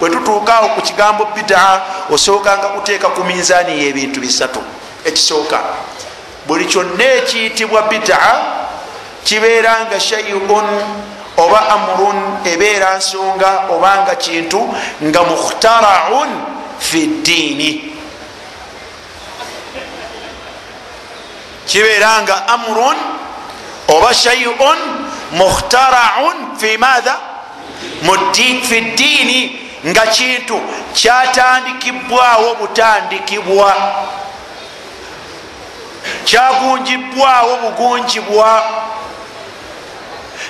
bwetutuukaawo 0.00 0.68
ku 0.68 0.80
kigambo 0.80 1.24
bida 1.34 1.82
osookanga 2.10 2.68
kuteeka 2.68 3.08
ku 3.08 3.24
minzaani 3.24 3.82
y'ebintu 3.82 4.20
bisatu. 4.20 4.60
Ekisooka 5.04 5.60
buli 6.46 6.64
kyonna 6.64 7.04
ekiyitibwa 7.04 7.82
bida 7.82 8.18
kibeera 9.24 9.86
nga 9.86 10.00
shaiun 10.00 10.48
oba 11.36 11.68
amurun 11.68 12.38
ebeera 12.44 12.96
nsonga 12.96 13.50
obanga 13.70 14.14
kintu 14.14 14.60
nga 15.02 15.22
mukhtaraun 15.22 16.30
fi 16.78 17.06
ddiini. 17.06 17.70
Kibeera 21.66 22.22
nga 22.22 22.48
amurun 22.48 22.96
oba 23.88 24.14
shaiun 24.14 24.78
mukhtaraun 25.32 26.56
fi 26.58 26.78
maatha 26.78 27.16
fi 28.68 28.80
ddiini 28.80 29.40
nga 29.86 30.06
kintu 30.06 30.60
kyatandikibwawo 30.94 32.54
butandikibwa. 32.54 33.74
Kyagunjibwawo 36.24 37.56
bugunjibwa 37.56 38.64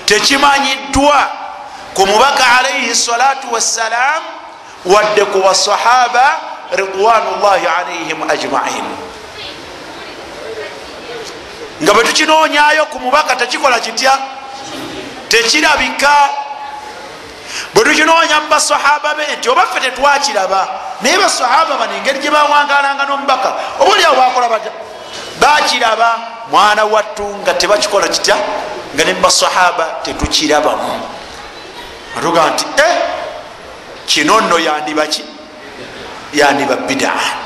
tekimanyiddwa 0.07 1.31
ku 1.95 2.07
mubaka 2.07 2.45
alaihi 2.59 2.95
salatu 2.95 3.53
wassalam 3.53 4.23
wadde 4.85 5.25
ku 5.25 5.39
basahaba 5.43 6.41
ridwanullahi 6.73 7.67
alaihim 7.67 8.31
ajmain. 8.31 8.85
Nga 11.83 11.93
bwe 11.95 12.05
tukinonyayo 12.05 12.87
ku 12.87 12.99
mubaka 12.99 13.37
tekikola 13.37 13.81
kitya? 13.81 14.19
Tekirabika. 15.29 16.29
Bwe 17.75 17.85
tukinonya 17.85 18.41
mu 18.41 18.49
basahaba 18.49 19.15
be 19.15 19.25
nti 19.37 19.49
obaffe 19.49 19.81
tetwakiraba. 19.81 20.69
Naye 21.01 21.19
basahaba 21.19 21.77
bano 21.77 21.95
engeri 21.97 22.19
gye 22.19 22.31
bawangalanga 22.31 23.05
n'omubaka 23.07 23.55
obaoliawo 23.81 24.17
bakola 24.17 24.49
batya? 24.49 24.73
Bakiraba 25.41 26.34
mwana 26.51 26.85
wattu 26.85 27.23
nga 27.23 27.55
tebakikola 27.55 28.09
kitya? 28.09 28.37
Nga 28.95 29.05
ne 29.05 29.13
mubasahaba 29.13 29.85
tetukirabamu 30.03 31.01
atuga 32.17 32.51
nti 32.51 32.65
e 32.65 32.89
kino 34.07 34.41
nno 34.41 34.59
yandibaki 34.59 35.25
yandiba 36.33 36.77
bidaa 36.77 37.45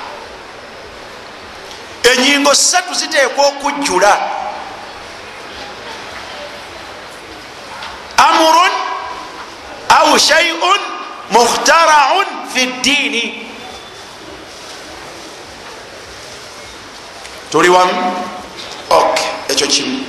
enyingo 2.12 2.54
satu 2.54 2.94
ziteekwa 2.94 3.46
okujjula. 3.46 4.18
Amurun 8.16 8.70
au 9.88 10.18
shaiun 10.18 10.80
mukhtaraun 11.30 12.26
fi 12.54 12.66
ddiini 12.66 13.46
tuli 17.50 17.68
wamu 17.68 18.12
ok 18.90 19.20
ekyo 19.48 19.66
kimu. 19.66 20.06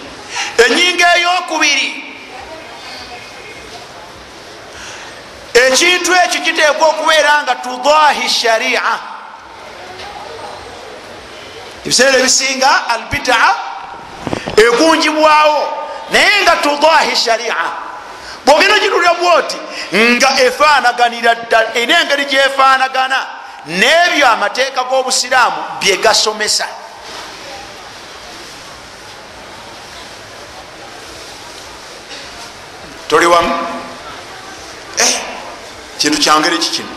Enyingo 0.65 1.03
eyokubiri. 1.15 2.03
Ekintu 5.53 6.13
ekyo 6.13 6.41
kiteekwa 6.41 6.87
okubeera 6.87 7.43
nga 7.43 7.55
tudahi 7.55 8.29
sharia. 8.29 8.81
Ebiseera 11.85 12.17
ebisinga 12.19 12.87
albidaa 12.89 13.55
ekunjibwawo 14.57 15.61
naye 16.11 16.41
nga 16.43 16.55
tudahi 16.55 17.15
sharia. 17.15 17.55
Bwogenda 18.45 18.79
girulya 18.79 19.13
bwoti 19.13 19.57
nga 19.93 20.41
efanaganira 20.41 21.35
ddala 21.35 21.69
era 21.75 22.01
engeri 22.01 22.25
gyefanagana 22.25 23.27
n'ebyo 23.65 24.27
amateeka 24.27 24.83
g'obusiraamu 24.83 25.63
byegasomesa 25.79 26.67
toli 33.09 33.25
wamu 33.25 33.67
kintu 35.97 36.17
kyangeri 36.17 36.57
kikino 36.57 36.87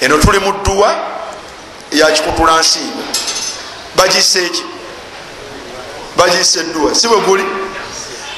eno 0.00 0.18
tuli 0.18 0.38
mu 0.38 0.52
dduwa 0.52 0.94
yakikutula 1.92 2.60
nsinga 2.60 3.04
bagise 3.96 4.46
eki 4.46 4.64
bagise 6.16 6.60
edduwa. 6.60 6.94
Si 6.94 7.08
bwe 7.08 7.20
guli? 7.20 7.44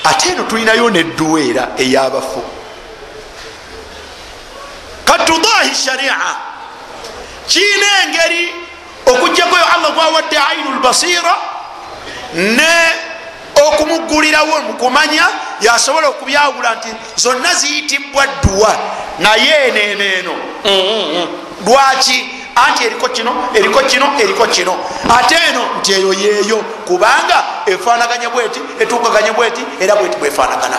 Ate 0.05 0.29
eno 0.29 0.43
tulinayo 0.43 0.91
nedduwa 0.91 1.41
era 1.41 1.69
eyabafu 1.77 2.43
katudahi 5.05 5.75
sharia. 5.75 6.17
Kiina 7.47 8.03
engeri 8.03 8.55
okujjakoyo 9.07 9.65
allah 9.75 9.93
gwawadde 9.93 10.39
ainu 10.39 10.77
lbasira 10.79 11.37
ne 12.35 13.02
okumugulirawo 13.67 14.61
mukumanya 14.61 15.27
yasobola 15.61 16.09
okubyawula 16.09 16.75
nti 16.75 16.89
zonna 17.17 17.55
ziyitibwa 17.55 18.27
dduwa. 18.27 18.77
Naye 19.19 19.69
eneneeno 19.69 20.35
lwaki? 21.67 22.29
Anti 22.55 22.85
eriko 22.85 23.09
kino 23.09 23.49
eriko 23.55 23.81
kino 23.81 24.07
eriko 24.21 24.47
kino. 24.47 24.77
Ate 25.19 25.37
eno 25.49 25.65
nti 25.81 25.93
eyo 25.93 26.13
yeeyo. 26.13 26.57
Kubanga 26.87 27.45
efanaganye 27.67 28.29
bweti 28.29 28.61
etukaganye 28.81 29.33
bweti 29.33 29.61
era 29.81 29.97
bweti 29.97 30.17
bwefanagana 30.17 30.79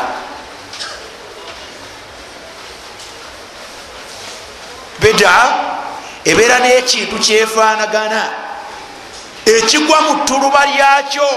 bida 5.00 5.54
ebeera 6.26 6.60
n'ekintu 6.60 7.20
kyefanagana 7.20 8.30
ekigwa 9.46 10.02
mu 10.02 10.14
ttuluba 10.16 10.66
lyakyo 10.66 11.30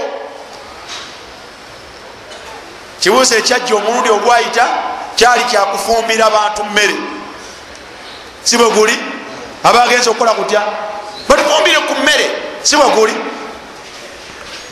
kibuuzo 3.07 3.35
ekyajja 3.35 3.75
omulundi 3.75 4.09
ogwayita 4.09 4.65
kyali 5.15 5.43
kyakufumbira 5.43 6.29
bantu 6.29 6.63
mmere. 6.63 6.95
Si 8.43 8.57
bwe 8.57 8.69
guli? 8.69 8.97
Abagenza 9.63 10.09
okukola 10.09 10.33
kutya? 10.33 10.61
Batufumbire 11.29 11.79
ku 11.87 11.95
mmere. 11.95 12.27
Si 12.63 12.75
bwe 12.75 12.89
guli? 12.89 13.15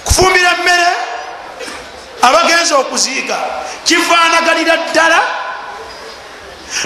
Kufumbira 0.04 0.52
mmere 0.62 0.88
abagenza 2.21 2.76
okuziiga 2.78 3.38
kifanaganira 3.86 4.78
ddala 4.78 5.19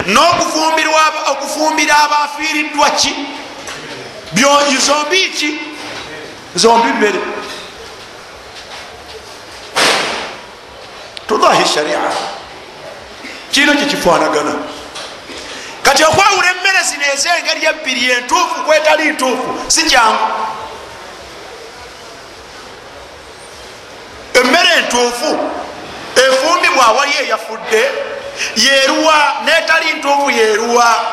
n'okufumbira 0.06 1.96
abafiiriddwa 2.04 2.90
ki? 2.90 3.14
Zombi 4.78 5.30
ki? 5.30 5.58
Zombi 6.54 6.88
mmere 6.92 7.18
tudahi 11.30 11.64
sharia. 11.74 11.98
Kino 13.52 13.74
kyekifanagana 13.74 14.54
kati 15.82 16.04
okwawula 16.04 16.50
emmere 16.50 16.82
zino 16.82 17.04
ezengeri 17.14 17.64
ebbiri 17.66 18.10
entuufu 18.10 18.54
kwetali 18.66 19.04
ntuufu 19.12 19.54
si 19.68 19.82
kyangu. 19.82 20.26
Emmere 24.34 24.70
entuufu 24.78 25.38
efumbibwa 26.16 26.86
awali 26.86 27.12
eyafudde 27.22 27.90
yeruwa 28.56 29.16
netali 29.44 29.92
ntuufu 29.92 30.30
yeruwa 30.30 31.04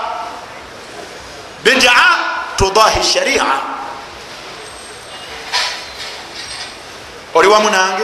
bidaa 1.63 2.15
tudahi 2.55 3.03
sharia. 3.13 3.45
Oli 7.33 7.47
wamu 7.47 7.69
nange 7.69 8.03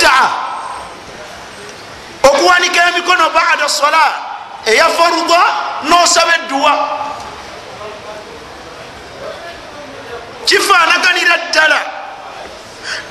bidaa 0.00 0.30
okuwanika 2.22 2.88
emikono 2.88 3.30
bada 3.30 3.68
sola 3.68 4.12
eya 4.66 4.88
faruda 4.88 5.40
nosaba 5.82 6.34
edduwa 6.34 6.88
kifanaganira 10.44 11.36
ddala. 11.36 11.80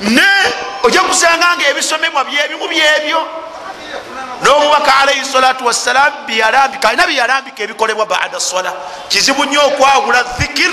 Ne 0.00 0.22
ojja 0.82 1.00
kusanga 1.00 1.56
nga 1.56 1.68
ebisomebwa 1.68 2.24
byebimu 2.24 2.68
byebyo. 2.68 3.20
N'omubaka 4.42 4.96
alaihi 5.02 5.24
salatu 5.24 5.66
wassalam 5.66 6.12
byeyalambika 6.26 6.88
alina 6.88 7.06
byeyalambika 7.06 7.62
ebikolebwa 7.62 8.06
bada 8.06 8.40
sola 8.40 8.72
kizibu 9.08 9.44
nnyo 9.44 9.66
okwawula 9.66 10.22
dhikir 10.22 10.70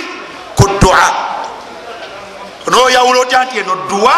ku 0.55 0.67
dua 0.79 1.13
noyawula 2.67 3.19
otya 3.19 3.45
nti 3.45 3.59
eno 3.59 3.75
dua 3.89 4.15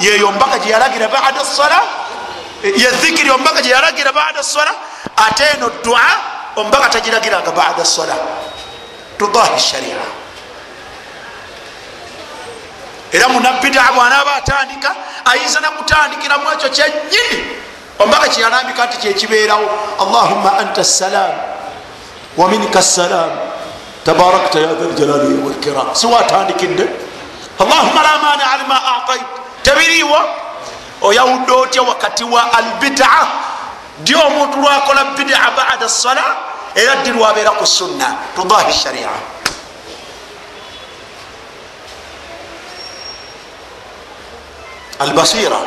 yeyo 0.00 0.32
mbaka 0.32 0.58
gyeyalagira 0.58 1.08
bada 1.08 1.44
sola 1.44 1.82
yedhikiri 2.62 3.30
ombaka 3.30 3.62
gyeyalagira 3.62 4.12
bada 4.12 4.42
sola 4.42 4.72
ate 5.16 5.44
eno 5.54 5.70
dua 5.84 6.00
ombaka 6.56 6.88
tagiragiranga 6.88 7.50
bada 7.50 7.84
sola 7.84 8.14
tudahi 9.18 9.60
sharia. 9.60 10.02
Era 13.12 13.28
munabbidaa 13.28 13.92
bwanaaba 13.92 14.34
atandika 14.34 14.96
ayinza 15.24 15.60
nakutandikiramu 15.60 16.52
ekyo 16.52 16.68
kyenyini 16.68 17.38
ombaka 17.98 18.28
kyeyalambika 18.28 18.86
nti 18.86 18.96
kyekibeerawo 18.96 19.70
allahumma 20.00 20.58
anta 20.58 20.84
salam 20.84 21.32
waminka 22.36 22.82
salam 22.82 23.30
tabarakta 24.04 24.58
ya 24.60 24.74
dha 24.74 24.84
ljalali 24.84 25.42
walkiram 25.44 25.94
siwatandikidde 25.94 26.88
allahumma 27.60 28.02
la 28.02 28.18
mani 28.18 28.42
alima 28.42 28.76
atait. 28.96 29.22
Tebiriiwo 29.62 30.18
oyawudde 31.02 31.52
otya 31.52 31.82
wakati 31.82 32.24
wa 32.24 32.52
albidaa 32.52 33.26
ddi 33.98 34.14
omuntu 34.14 34.58
lwakola 34.60 35.04
bidaa 35.04 35.50
bada 35.56 35.88
sala 35.88 36.24
era 36.74 36.96
ddi 36.96 37.10
lwabeera 37.10 37.50
ku 37.50 37.66
sunna? 37.66 38.14
Tudahi 38.36 38.72
sharia. 38.72 39.08
Albasira. 44.98 45.58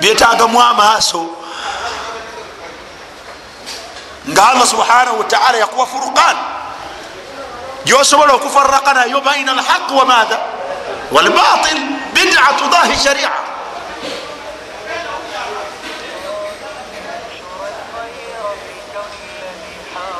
Byetagamu 0.00 0.62
amaaso. 0.62 1.26
Nga 4.28 4.42
allah 4.48 4.66
subhanahu 4.66 5.18
wataala 5.18 5.58
yakuwa 5.58 5.86
furqan 5.86 6.51
gyosobola 7.84 8.32
okufaraka 8.34 8.92
nayo 8.94 9.20
baina 9.20 9.52
alhaq 9.52 9.90
wamatha 9.98 10.38
walbatil 11.12 11.80
bidaa 12.12 12.52
tudahi 12.58 12.96
sharia 13.04 13.30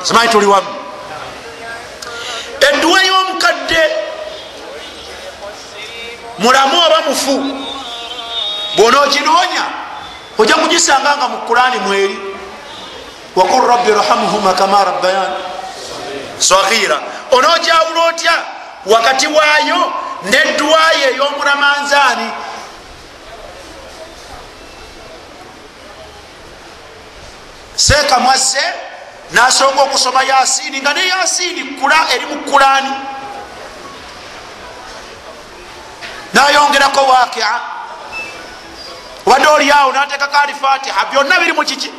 simanyi 0.03 0.29
tuli 0.29 0.47
wamu 0.47 0.69
edduwa 2.61 3.03
y'omukadde 3.03 3.83
mulamu 6.39 6.77
oba 6.87 7.01
mufu 7.09 7.37
bwona 8.77 9.01
oginoonya 9.01 9.65
ojja 10.39 10.55
kugisanga 10.55 11.17
nga 11.17 11.29
mu 11.29 11.39
kurani 11.47 11.79
mweri 11.79 12.19
wakul 13.37 13.67
rabbi 13.67 13.91
rahamuhuma 13.91 14.53
kama 14.53 14.85
rabbayan 14.85 15.33
saghira 16.39 17.12
onoojawula 17.33 18.01
otya 18.09 18.33
wakati 18.87 19.27
waayo 19.27 19.93
nedduwayo 20.31 21.11
ey'omulamanzaani. 21.11 22.29
Seeka 27.77 28.19
mwazze 28.19 28.63
nasonga 29.33 29.83
okusoma 29.83 30.23
yasiini 30.23 30.81
nga 30.81 30.95
ne 30.95 31.07
yasiini 31.09 31.65
kula 31.65 31.97
eri 32.15 32.27
mu 32.27 32.37
kulani 32.51 32.91
nayongerako 36.35 37.01
wakia 37.05 37.61
wadde 39.27 39.47
oliawo 39.49 39.93
natekako 39.93 40.37
alifatiha 40.37 41.05
byonna 41.11 41.39
biri 41.41 41.53
mu 41.53 41.65
kiki 41.65 41.91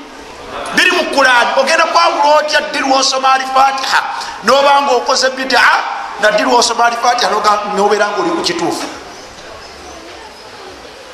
biri 0.75 0.91
mu 0.91 1.03
kulani 1.03 1.49
ogenda 1.57 1.85
kwawula 1.85 2.35
otya 2.35 2.61
ddi 2.61 2.79
lwosoma 2.79 3.33
alifatiha 3.33 4.03
nobanga 4.43 4.91
okoze 4.91 5.29
bidaa 5.29 5.77
naddi 6.21 6.43
lwosoma 6.43 6.85
alifatiha 6.85 7.31
nobeera 7.75 8.07
nga 8.07 8.21
oli 8.21 8.29
ku 8.29 8.41
kituufu. 8.41 8.87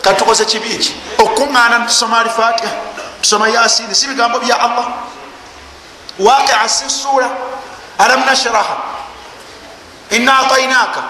Katukoze 0.02 0.46
kibi 0.46 0.78
ki? 0.78 0.96
Okuŋŋaana 1.18 1.86
tusoma 1.88 2.20
alifatiha 2.20 2.72
tusoma 3.22 3.50
yasini 3.50 3.96
si 3.96 4.08
bigambo 4.08 4.40
bya 4.40 4.60
allah. 4.60 4.88
Wakia 6.20 6.70
si 6.70 6.90
sura 6.90 7.30
alam 7.98 8.26
nashraha. 8.26 8.78
Ina 10.10 10.40
atainaka 10.40 11.04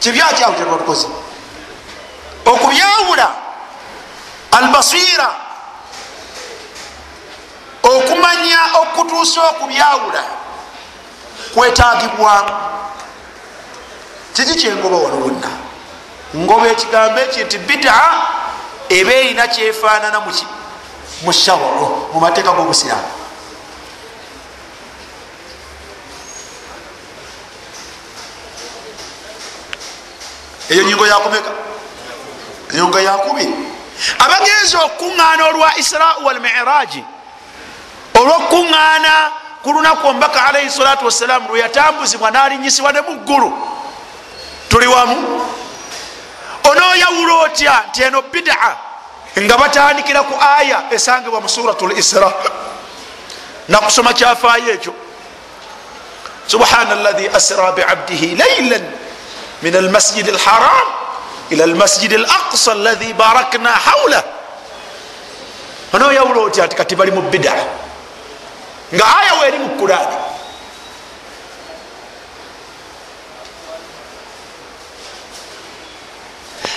kibyakyawo 0.00 0.52
kyetwatukoze 0.52 1.06
okubyawula. 2.44 3.30
Albasira 4.52 5.41
okumanya 7.82 8.60
okutuusa 8.80 9.40
okubyawula 9.50 10.24
kwetagibwamu 11.54 12.54
kiki 14.34 14.54
kyengoba 14.54 14.96
wano 14.96 15.16
wonna? 15.16 15.50
Ngoba 16.36 16.68
ekigambo 16.68 17.20
eki 17.20 17.44
nti 17.44 17.58
bidaa 17.58 18.12
eba 18.88 19.12
erina 19.12 19.46
kyefaanana 19.48 20.20
mu 21.22 21.32
shawaro 21.32 22.08
mu 22.12 22.20
mateeka 22.20 22.52
g'obusiraamu. 22.52 23.22
Eyo 30.70 30.82
nyingo 30.82 31.06
yakumeka 31.06 31.50
enyonga 32.72 33.00
yakubiri 33.00 33.54
abagenzi 34.18 34.76
okuŋŋaana 34.76 35.44
olwa 35.48 35.78
israa 35.78 36.16
walmiraji 36.24 37.04
olwokuŋŋaana 38.22 39.14
ku 39.62 39.72
lunaku 39.72 40.06
omubaka 40.06 40.44
alaihi 40.46 40.70
salatu 40.70 41.04
wassalaamu 41.04 41.48
lwe 41.48 41.60
yatambuzibwa 41.60 42.30
n'alinyisibwa 42.30 42.92
ne 42.92 43.00
mu 43.00 43.14
ggulu. 43.26 43.50
Tuli 44.68 44.86
wamu? 44.86 45.16
Onoyawula 46.64 47.34
otya 47.34 47.84
nti 47.90 48.02
eno 48.02 48.22
bidaa 48.22 48.76
nga 49.38 49.56
batandikira 49.58 50.22
ku 50.22 50.34
aya 50.40 50.82
esangibwa 50.90 51.40
mu 51.40 51.48
suratu 51.48 51.86
lisra 51.88 52.32
nakusoma 53.68 54.12
kyafaayo 54.12 54.72
ekyo. 54.74 54.94
Subhana 56.46 56.92
allahi 56.92 57.28
asra 57.28 57.72
biabdihi 57.72 58.36
lailan 58.36 58.84
min 59.62 59.74
almasjid 59.76 60.28
alharam 60.28 60.88
ila 61.50 61.64
almasjid 61.64 62.12
alaqsa 62.12 62.72
allahi 62.72 63.12
barakna 63.14 63.70
haula 63.70 64.20
onoyawula 65.94 66.40
otya 66.50 66.66
nti 66.66 66.76
kati 66.76 66.96
bali 66.96 67.10
mu 67.10 67.22
bidaa 67.30 67.62
nga 68.94 69.04
aya 69.18 69.34
weeri 69.40 69.58
mu 69.58 69.68
kurani 69.78 70.16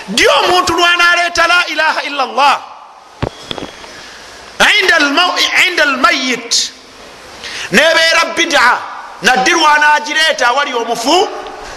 ddi 0.08 0.28
omuntu 0.28 0.74
lwanaleeta 0.74 1.48
la 1.48 1.68
ilaha 1.68 2.02
illa 2.04 2.26
llah 2.26 2.60
inda 5.68 5.84
almayit 5.84 6.72
nebeera 7.72 8.26
bida. 8.36 8.78
Naddi 9.22 9.52
lwanagireeta 9.52 10.48
awali 10.48 10.74
omufu 10.74 11.28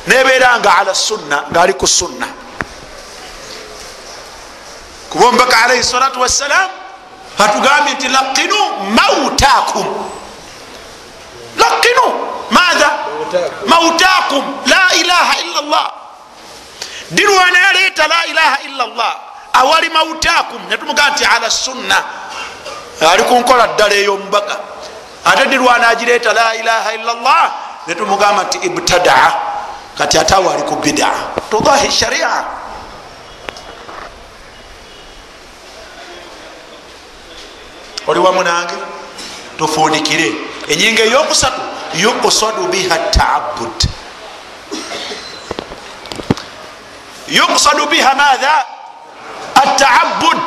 nebeera 0.07 0.59
nga 0.59 0.79
ala 0.79 0.95
sunna 0.95 1.45
ngaali 1.53 1.73
ku 1.75 1.87
sunna. 1.87 2.27
Kuba 5.11 5.27
omubaka 5.27 5.65
alaihi 5.65 5.85
salatu 5.85 6.21
wassalam 6.21 6.71
atugambye 7.39 7.95
nti 7.95 8.09
laqinu 8.09 8.57
mautakum 8.91 10.11
laqinu 11.69 12.07
maatha 12.51 12.91
mautakum 13.67 14.45
la 14.67 14.85
ilaha 15.01 15.35
illa 15.45 15.61
llah 15.63 15.89
dirwana 17.11 17.59
yaleeta 17.59 18.09
la 18.09 18.21
ilaha 18.27 18.57
illa 18.69 18.85
llah 18.97 19.15
awali 19.53 19.89
mautakum 19.91 20.61
netumugaa 20.69 21.11
nti 21.11 21.25
ala 21.25 21.51
sunna 21.51 21.99
ali 23.13 23.23
kunkola 23.23 23.67
ddala 23.67 23.95
ey'omubaka 23.95 24.57
ate 25.25 25.47
dirwana 25.47 25.89
agireeta 25.89 26.33
la 26.33 26.55
ilaha 26.57 26.95
illa 26.95 27.13
llah 27.15 27.45
netumugamba 27.87 28.43
nti 28.45 28.59
ibtadaa 28.59 29.33
kati 29.99 30.19
ate 30.19 30.35
awo 30.35 30.51
ali 30.51 30.63
ku 30.63 30.77
bidaa 30.77 31.19
tudahi 31.51 31.91
sharia 31.93 32.45
oli 38.07 38.21
wamu 38.21 38.43
nange 38.43 38.75
tufundikire 39.59 40.33
enyinga 40.69 41.03
eyokusatu 41.03 41.61
yukusadu 41.95 42.63
biha 42.73 42.99
taabud. 42.99 43.79
Yuksadu 47.29 47.87
biha 47.87 48.15
matha 48.15 48.65
ataabud 49.55 50.43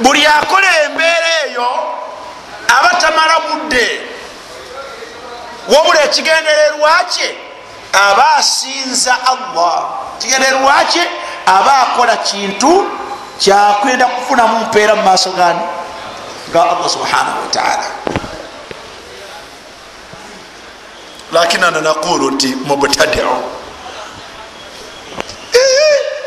buli 0.00 0.26
akola 0.26 0.82
embeera 0.84 1.30
eyo 1.46 1.68
aba 2.76 2.90
tamala 3.00 3.36
budde 3.40 4.00
wabula 5.68 6.04
ekigendererwakye 6.04 7.28
aba 7.92 8.36
asinza 8.36 9.14
allah. 9.32 9.88
Ekigendererwakye 10.18 11.04
aba 11.46 11.72
akola 11.82 12.16
kintu 12.16 12.86
kyakwenda 13.40 14.06
kufunamu 14.06 14.58
mpeera 14.58 14.94
mu 14.96 15.02
maaso 15.02 15.30
gani 15.32 15.60
ga 16.52 16.62
allah 16.62 16.88
subhanahu 16.90 17.40
wataala 17.42 17.84
lakin 21.32 21.64
ana 21.64 21.80
naqulu 21.80 22.30
nti 22.30 22.46
mubtadiu. 22.46 23.60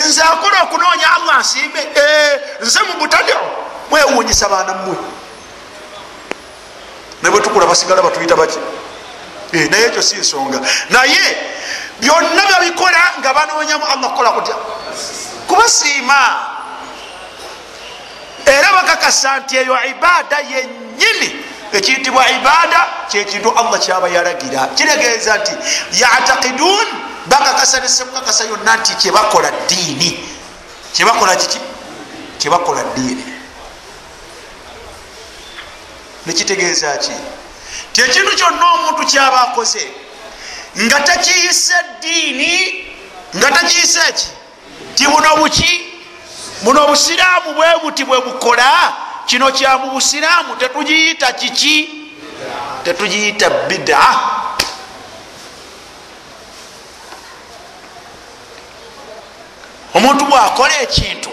Nze 0.05 0.21
akola 0.21 0.63
okunoonya 0.63 1.15
allah 1.15 1.39
nsimbe 1.39 1.79
nze 2.61 2.79
mubutadeo 2.81 3.41
mwewunyisa 3.89 4.49
baana 4.49 4.73
mmwe. 4.73 4.95
Nebwetukula 7.23 7.65
basigala 7.65 8.01
batuyita 8.01 8.35
baki? 8.35 8.59
Naye 9.69 9.85
ekyo 9.85 10.01
si 10.01 10.15
nsonga. 10.15 10.61
Naye 10.89 11.37
byonna 11.99 12.41
byabikola 12.47 13.13
nga 13.19 13.33
banoonyamu 13.33 13.85
allah 13.85 14.09
kukola 14.09 14.31
kutya? 14.31 14.55
Kubasiima. 15.47 16.39
Era 18.45 18.73
bakakasa 18.73 19.39
nti 19.39 19.57
eyo 19.57 19.77
ibaada 19.89 20.37
yenyini 20.39 21.45
ekiyitibwa 21.73 22.29
ibaada 22.29 22.88
kyekintu 23.09 23.49
allah 23.59 23.79
kyaba 23.79 24.07
yalagira. 24.09 24.67
Kiregeeza 24.75 25.38
nti 25.38 25.51
yatakidun 26.01 26.88
bakakasa 27.25 27.79
nesekukakasa 27.79 28.43
yonna 28.43 28.75
nti 28.77 28.95
kyebakola 28.95 29.51
diini 29.67 30.29
kyebakola 30.93 31.36
kiki? 31.36 31.59
Kyebakola 32.38 32.83
diini 32.95 33.25
nekitegeeza 36.25 36.97
ki? 36.97 37.12
Ti 37.93 38.01
ekintu 38.01 38.36
kyonna 38.36 38.73
omuntu 38.73 39.05
kyaba 39.05 39.41
akoze 39.41 39.91
nga 40.77 40.99
takiyise 40.99 41.75
diini 42.01 42.86
nga 43.36 43.51
takiyise 43.51 44.13
ki? 44.13 44.27
Ti 44.95 45.07
buno 45.07 45.36
buki? 45.36 45.89
Buno 46.62 46.88
busiraamu 46.88 47.53
bwe 47.53 47.67
buti 47.81 48.03
bwe 48.05 48.21
bukola 48.21 48.93
kino 49.25 49.51
kya 49.51 49.77
mu 49.77 49.91
busiraamu? 49.91 50.55
Tetugiyita 50.55 51.33
kiki? 51.33 52.09
Tetugiyita 52.83 53.49
bidaa 53.49 54.43
omuntu 59.93 60.25
bwakola 60.25 60.73
ekintu 60.81 61.29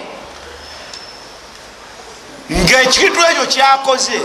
ngaekintu 2.50 3.20
ekyo 3.30 3.46
kyakoze 3.46 4.20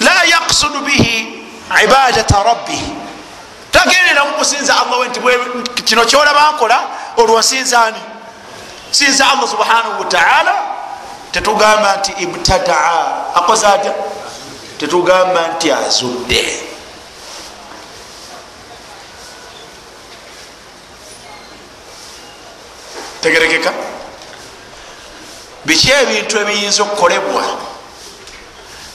la 0.00 0.24
yaksudu 0.24 0.78
bihi 0.80 1.46
ibadata 1.84 2.42
rabbih 2.42 2.82
tagendera 3.72 4.24
mukusinza 4.24 4.74
allah 4.80 4.98
we 4.98 5.08
nti 5.08 5.20
kino 5.84 6.04
kyolaba 6.04 6.52
nkola 6.52 6.78
olwo 7.16 7.40
nsinzaani 7.40 8.00
sinza 8.90 9.28
allah 9.30 9.48
subhanahu 9.48 10.00
wataala 10.00 10.54
tetugamba 11.36 11.96
nti 11.96 12.12
ibtadaa 12.24 13.34
akoze 13.34 13.66
atya? 13.66 13.94
Tetugamba 14.78 15.48
nti 15.48 15.72
azudde. 15.72 16.44
Tegerekeka? 23.20 23.72
Biki 25.64 25.90
ebintu 25.90 26.38
ebiyinza 26.38 26.82
okukolebwa 26.82 27.44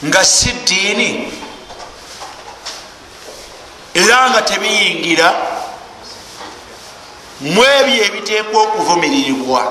nga 0.05 0.23
si 0.25 0.51
ddiini? 0.51 1.09
Era 3.93 4.29
nga 4.29 4.41
tebiyingira 4.41 5.27
mu 7.41 7.61
ebyo 7.63 8.03
ebiteekwa 8.05 8.61
okuvumiririrwa. 8.63 9.61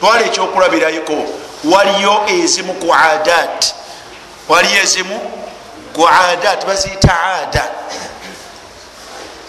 Twala 0.00 0.22
ekyokulabirayiko 0.26 1.37
waliyo 1.64 2.22
ezimu 2.26 2.74
ku 2.74 2.94
adat. 2.94 3.74
Waliyo 4.48 4.82
ezimu 4.82 5.20
ku 5.92 6.08
adat 6.08 6.66
baziyita 6.66 7.22
ada 7.22 7.64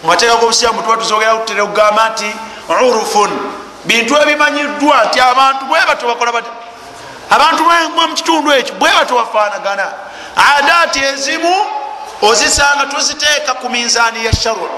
mumateeka 0.02 0.36
gobusiramu 0.36 0.82
tuba 0.82 0.96
tuzogera 0.96 1.34
kutera 1.34 1.62
okugamba 1.62 2.08
nti 2.08 2.34
urufun. 2.68 3.30
Bintu 3.84 4.16
ebimanyiddwa 4.16 5.04
nti 5.04 5.20
abantu 5.20 5.64
bwebato 5.64 6.06
bakola 6.06 6.32
bat 6.32 6.44
abantu 7.30 7.64
mukitundu 7.96 8.52
ekyo 8.52 8.74
bwebato 8.74 9.14
bafaanagana. 9.14 9.92
Adati 10.56 10.98
ezimu 10.98 11.66
ozisanga 12.22 12.86
tuziteeka 12.86 13.54
ku 13.54 13.68
minzaani 13.68 14.24
ya 14.24 14.32
sharu 14.32 14.68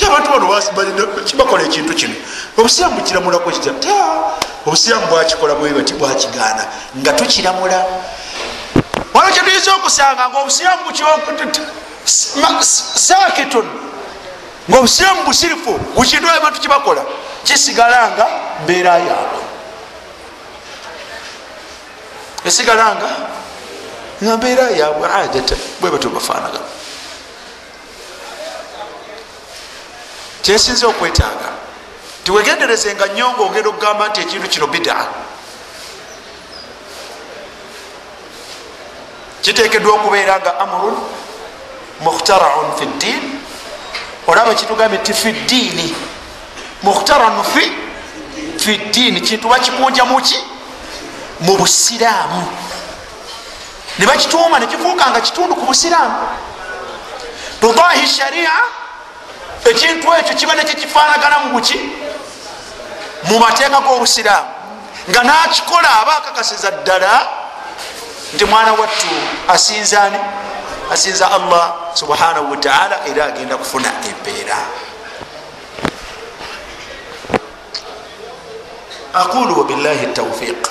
ti 0.00 0.06
abantu 0.06 0.30
bano 0.76 1.22
kibakola 1.24 1.62
ekintu 1.62 1.94
kino? 1.94 2.14
Obusiramu 2.56 2.96
bukiramulako 2.96 3.50
kita 3.50 3.70
ta 3.80 3.96
obusiramu 4.66 5.06
bwakikola 5.06 5.54
bwebati 5.54 5.94
bwakigaana 5.94 6.64
nga 6.96 7.12
tukiramula. 7.12 7.84
Waliwo 9.14 9.32
kyetuyinza 9.34 9.74
okusanga 9.76 10.28
nga 10.28 10.38
obusiramu 10.38 10.90
sakitun 13.04 13.66
nga 14.68 14.78
obusiramu 14.78 15.24
busirifu 15.24 15.72
bukintu 15.94 16.28
abantu 16.28 16.60
kibakola 16.60 17.02
kisigala 17.44 18.10
nga 18.16 18.26
mbeera 18.64 18.98
yaabwe. 18.98 19.42
Esigala 22.44 22.96
nga 24.22 24.36
mbeera 24.36 24.70
yaabwe. 24.70 25.08
Adata 25.08 25.56
bwebato 25.80 26.08
bafaanaga 26.08 26.60
kyesinza 30.42 30.86
okwetaaga 30.86 31.50
tiwegenderezenga 32.24 33.06
nnyo 33.06 33.30
nga 33.30 33.42
ogenda 33.42 33.68
okugamba 33.68 34.08
nti 34.08 34.20
ekintu 34.20 34.48
kino 34.48 34.66
bidaa 34.66 35.06
kiteekeddwa 39.42 39.94
okubeera 39.94 40.40
nga 40.40 40.60
amurun 40.60 40.96
mukhtaraun 42.00 42.76
fi 42.78 42.86
ddiin 42.86 43.22
olaba 44.26 44.54
kitugambye 44.54 44.98
ti 44.98 45.12
fi 45.14 45.32
ddiini 45.32 45.94
mukhtaranu 46.82 47.44
fi 47.44 47.72
fi 48.58 48.76
ddiini 48.76 49.20
kintu 49.20 49.48
bakikunja 49.48 50.04
muki 50.04 50.38
mu 51.40 51.56
busiraamu. 51.56 52.48
Ne 53.98 54.06
bakituuma 54.06 54.58
nekifuuka 54.58 55.10
nga 55.10 55.20
kitundu 55.20 55.54
ku 55.54 55.66
busiraamu. 55.66 56.28
Tudahi 57.60 58.06
sharia 58.08 58.52
ekintu 59.64 60.14
ekyo 60.14 60.34
kiba 60.34 60.54
nekyekifaanagana 60.54 61.38
mu 61.38 61.48
buki? 61.52 61.78
Mu 63.22 63.38
mateeka 63.38 63.80
g'obusiraamu. 63.80 64.48
Nga 65.08 65.22
nakikola 65.22 66.00
aba 66.00 66.16
akakasiza 66.16 66.70
ddala 66.70 67.28
nti 68.34 68.44
mwana 68.44 68.72
wattu 68.72 69.06
asinzaani 69.48 70.18
asinza 70.92 71.30
allah 71.30 71.74
subhanahu 71.94 72.50
wataala 72.50 72.96
era 73.06 73.24
agenda 73.24 73.56
kufuna 73.56 73.92
empeera. 74.08 74.56
Aqulu 79.14 79.58
wabillahi 79.58 80.06
taufiq 80.06 80.68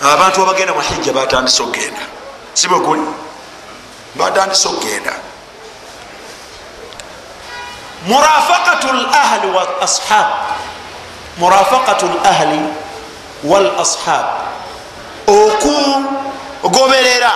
abantu 0.00 0.42
abagenda 0.42 0.74
muhijja 0.74 1.12
batandise 1.12 1.62
okgenda. 1.62 2.04
Sibweguli 2.54 3.02
batandise 4.14 4.68
okgenda 4.68 5.12
murafaqatu 8.06 8.92
lahli 8.92 9.48
walashab 9.56 10.26
murafaqatu 11.38 12.06
lahli 12.24 12.60
walashab 13.44 14.24
okugoberera 15.26 17.32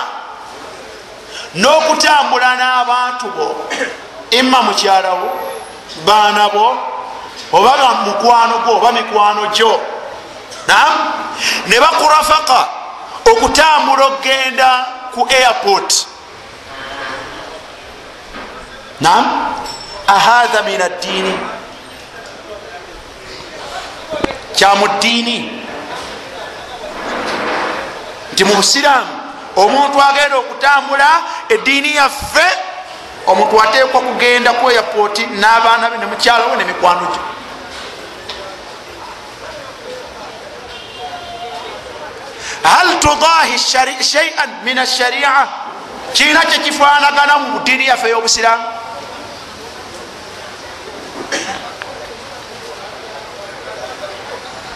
n'okutambula 1.55 2.55
n'abantu 2.55 3.27
bo. 3.35 3.65
Imma 4.31 4.61
mukyalawo 4.61 5.29
baana 6.05 6.49
bo 6.49 6.77
oba 7.51 7.71
mukwano 8.05 8.59
gwo 8.63 8.77
oba 8.77 8.91
mikwano 8.91 9.47
gyo. 9.47 9.79
Nam 10.67 11.13
ne 11.67 11.79
bakurafaka 11.79 12.67
okutambula 13.25 14.05
okgenda 14.05 14.85
ku 15.13 15.27
airport 15.29 16.05
nam 19.01 19.53
ahatha 20.07 20.63
min 20.63 20.81
addiini 20.81 21.33
kyamu 24.55 24.87
ddiini 24.87 25.63
nti 28.33 28.43
mu 28.43 28.53
busiraamu 28.55 29.13
omuntu 29.55 30.01
agenda 30.01 30.37
okutambula 30.37 31.09
eddiini 31.49 31.95
yaffe 31.95 32.47
omuntu 33.27 33.61
ateekwa 33.61 34.01
kugenda 34.01 34.53
ku 34.53 34.67
airpoti 34.69 35.25
n'abaana 35.27 35.89
be 35.89 35.97
nemukyalawo 35.97 36.55
nemikwano 36.55 37.05
gye. 37.11 37.21
Hal 42.63 42.99
tudahi 42.99 43.57
shaian 44.03 44.49
min 44.63 44.77
asharia 44.77 45.47
kiina 46.13 46.41
kyekifanagana 46.45 47.37
mu 47.37 47.59
ddiini 47.59 47.85
yaffe 47.87 48.07
ey'obusiraamu 48.07 48.78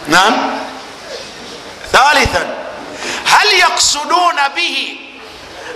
nam 0.08 0.60
thalithan 1.92 2.48
hal 3.24 3.48
yaksuduuna 3.52 4.48
bihi 4.54 5.00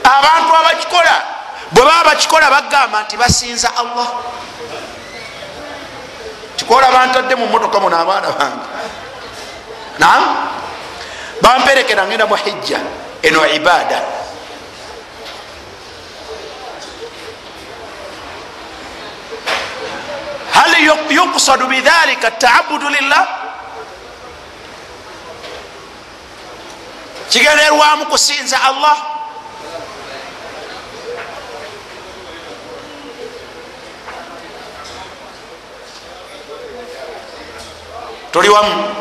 abantu 0.05 0.53
abakikola 0.57 1.17
bwe 1.73 1.83
baba 1.85 2.05
bakikola 2.05 2.51
bagamba 2.51 3.03
nti 3.03 3.17
basinza 3.17 3.69
allah. 3.77 4.09
kikola 6.57 6.91
bantadde 6.91 7.35
mu 7.37 7.47
motoka 7.47 7.81
muno 7.81 7.97
abaana 7.97 8.29
bange. 8.35 8.67
Nam 9.99 10.23
bamperekera 11.41 12.07
ngenda 12.07 12.27
mu 12.27 12.37
hijja 12.37 12.79
eno 13.23 13.47
ibada 13.47 14.03
hal 20.53 20.73
yuqsadu 21.11 21.67
bidhalika 21.67 22.31
taabudu 22.31 22.89
lillah 22.89 23.48
kigenderwamu 27.31 28.07
kusinza 28.07 28.63
allah. 28.63 28.97
Tuli 38.33 38.49
wamu. 38.49 38.95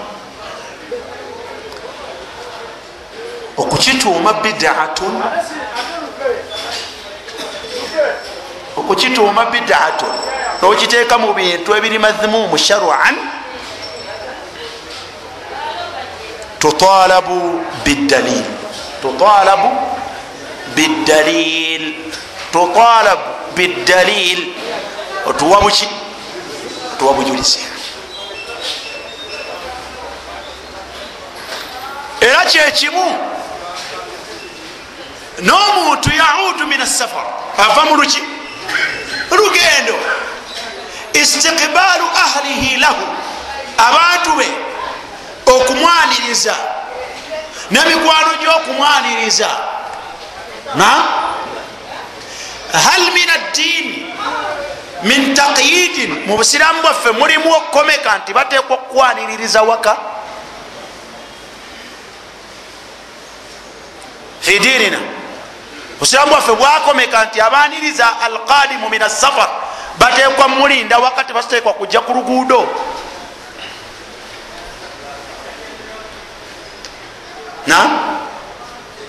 Okukituuma 3.57 4.33
bidaatun 4.33 5.23
okukituuma 8.77 9.45
bidaatun 9.45 10.13
nokiteeka 10.61 11.17
mu 11.17 11.33
bintu 11.33 11.75
ebiri 11.75 11.99
madhumumu 11.99 12.57
sharuan 12.57 13.17
tutalabu 16.67 17.63
bidalil 17.85 18.43
tutalabu 19.01 19.69
bidalil 20.75 21.83
tutalabu 22.51 23.55
bidalil 23.55 24.39
otuwa 25.25 25.61
buki 25.61 25.87
otuwa 26.93 27.13
bujulizi 27.13 27.59
era 32.21 32.45
kyekimu 32.45 33.05
n'omuntu 35.39 36.09
yaudu 36.11 36.67
min 36.67 36.81
asafar 36.81 37.25
ava 37.57 37.85
mu 37.85 37.95
luki 37.95 38.21
lugendo 39.31 39.95
istiqbaalu 41.13 42.05
ahlihi 42.25 42.77
lahu 42.77 43.05
abantu 43.77 44.31
be 44.37 44.66
okumwaniriza. 45.47 46.55
Nemikwano 47.71 48.35
gyokumwaniriza. 48.41 49.49
Na? 50.75 51.03
Hal 52.73 53.11
min 53.13 53.29
addiini 53.29 54.13
min 55.03 55.33
taqyidin 55.33 56.25
mu 56.25 56.37
busiramu 56.37 56.81
bwaffe 56.81 57.11
mulimu 57.11 57.53
okukomeka 57.53 58.17
nti 58.17 58.33
bateekwa 58.33 58.75
okukwaniririza 58.75 59.61
waka? 59.61 59.97
Fi 64.41 64.59
dinina 64.59 64.99
busiramu 65.99 66.31
bwaffe 66.31 66.51
bwakomeka 66.51 67.25
nti 67.25 67.41
abaniriza 67.41 68.19
alqadimu 68.21 68.89
min 68.89 69.01
asafar 69.01 69.49
bateekwa 69.99 70.47
mulinda 70.47 70.97
wakati 70.97 71.33
basiteekwa 71.33 71.73
kujja 71.73 72.01
ku 72.01 72.13
luguudo 72.13 72.69
na? 77.67 77.89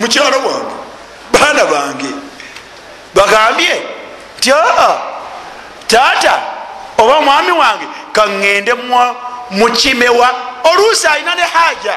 Mukyalo 0.00 0.38
bwange 0.40 0.74
baana 1.32 1.64
bange 1.64 2.10
bagambye 3.14 3.82
nti 4.38 4.52
aa 4.52 4.98
taata 5.86 6.40
oba 6.98 7.20
mwami 7.20 7.52
wange 7.52 7.86
kaŋŋende 8.12 8.72
mukimewa 9.50 10.28
oluusi 10.70 11.06
alina 11.06 11.34
ne 11.34 11.42
haja 11.42 11.96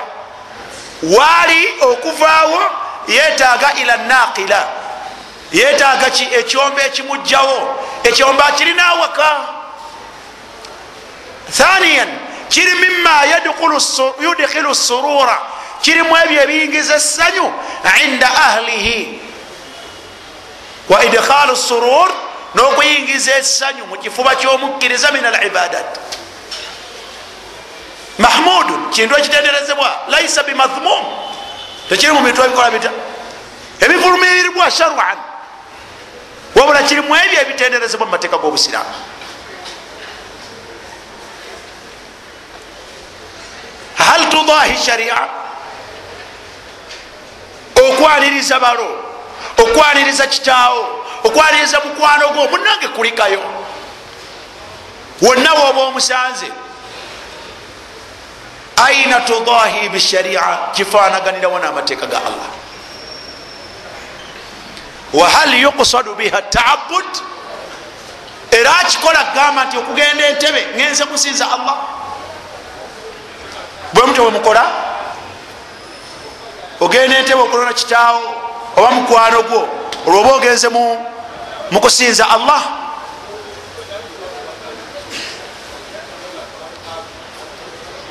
waali 1.03 1.73
okuvaawo 1.81 2.61
yetaaga 3.07 3.73
ila 3.81 3.97
naqila 3.97 4.67
yetaaga 5.51 6.09
ki 6.09 6.27
ekyombo 6.39 6.79
ekimugjawo 6.79 7.59
ekyombo 8.03 8.43
akirina 8.43 8.85
awaka. 8.87 9.29
Thaniyan 11.57 12.09
kiri 12.49 12.73
mima 12.75 13.23
yudkhilu 14.21 14.75
surura 14.75 15.37
kirimu 15.81 16.17
ebyo 16.17 16.41
ebiyingiza 16.41 16.95
essanyu 16.95 17.53
inda 18.03 18.27
ahlihi. 18.27 19.21
Wa 20.89 21.05
idkhalu 21.05 21.55
surur 21.55 22.09
n'okuyingiza 22.55 23.37
essanyu 23.37 23.85
mu 23.85 23.97
kifuba 23.97 24.35
ky'omukkiriza 24.35 25.11
min 25.11 25.25
al 25.25 25.45
ibadat. 25.45 25.99
Mahmudun 28.17 28.89
kintu 28.91 29.17
ekitenderezebwa 29.17 30.05
laisa 30.07 30.43
bimathmum 30.43 31.05
tekiri 31.89 32.11
mu 32.11 32.21
bintu 32.21 32.43
ebikola 32.43 32.71
bita 32.71 32.91
ebivulumiriribwa 33.79 34.71
sharan. 34.71 35.17
Wabula 36.55 36.83
kirimu 36.83 37.15
ebyo 37.15 37.41
ebitenderezebwa 37.41 38.05
mu 38.05 38.11
mateeka 38.11 38.37
g'obusiraamu. 38.37 38.93
Hal 43.95 44.29
tudahi 44.29 44.77
sharia 44.77 45.17
okwaniriza 47.87 48.59
balo 48.59 49.03
okwaniriza 49.57 50.27
kitaawo 50.27 51.05
okwaniriza 51.23 51.79
mukwano 51.79 52.29
gwo 52.29 52.47
munange 52.47 52.87
kulikayo. 52.87 53.41
Wonna 55.21 55.53
woba 55.53 55.81
omusanze 55.81 56.51
aina 58.85 59.21
tudahi 59.21 59.89
bisharia 59.89 60.57
kifanaganirawo 60.71 61.59
n'amateeka 61.59 62.05
ga 62.05 62.17
allah. 62.17 62.49
Wahal 65.13 65.53
yuqsadu 65.53 66.15
biha 66.15 66.41
taabud 66.41 67.05
era 68.51 68.77
akikola 68.79 69.23
kugamba 69.23 69.65
nti 69.65 69.77
okugenda 69.77 70.27
entebe 70.27 70.67
ngenze 70.75 71.05
kusinza 71.05 71.45
allah. 71.51 71.77
Bwe 73.93 74.05
mutyo 74.05 74.23
bwe 74.23 74.31
mukola 74.31 74.90
ogenda 76.81 77.17
entebe 77.17 77.41
okulona 77.41 77.73
kitaawo 77.73 78.21
oba 78.77 78.91
mukwano 78.91 79.41
gwo 79.43 79.61
olwoba 80.07 80.33
ogenze 80.33 80.67
mukusinza 81.71 82.29
allah. 82.29 82.61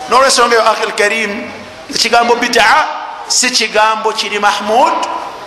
Nolwensonga 0.09 0.55
eyo 0.55 0.71
akhi 0.71 0.87
lkarim 0.87 1.51
ekigambo 1.95 2.35
bidaa 2.35 2.85
si 3.29 3.51
kigambo 3.51 4.13
kiri 4.13 4.39
mahmud 4.39 4.93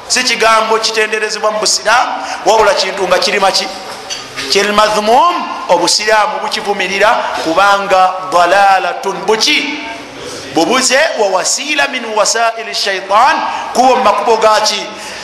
si 0.08 0.24
kigambo 0.24 0.80
kitenderezebwa 0.80 1.52
mu 1.52 1.60
busiraamu 1.60 2.12
wabula 2.46 2.74
kintu 2.74 3.08
nga 3.08 3.20
kirimaki 3.20 3.68
kiri 4.52 4.72
mathmum 4.72 5.36
obusiraamu 5.70 6.40
bukivumirira 6.42 7.10
kubanga 7.44 8.14
dalalatun 8.32 9.16
buki 9.26 9.80
bubuze 10.56 11.00
wa 11.20 11.28
wasila 11.28 11.88
min 11.88 12.06
wasaili 12.06 12.76
shaitan 12.76 13.36
kuba 13.74 13.96
mumakubo 13.96 14.38
gaki 14.38 14.82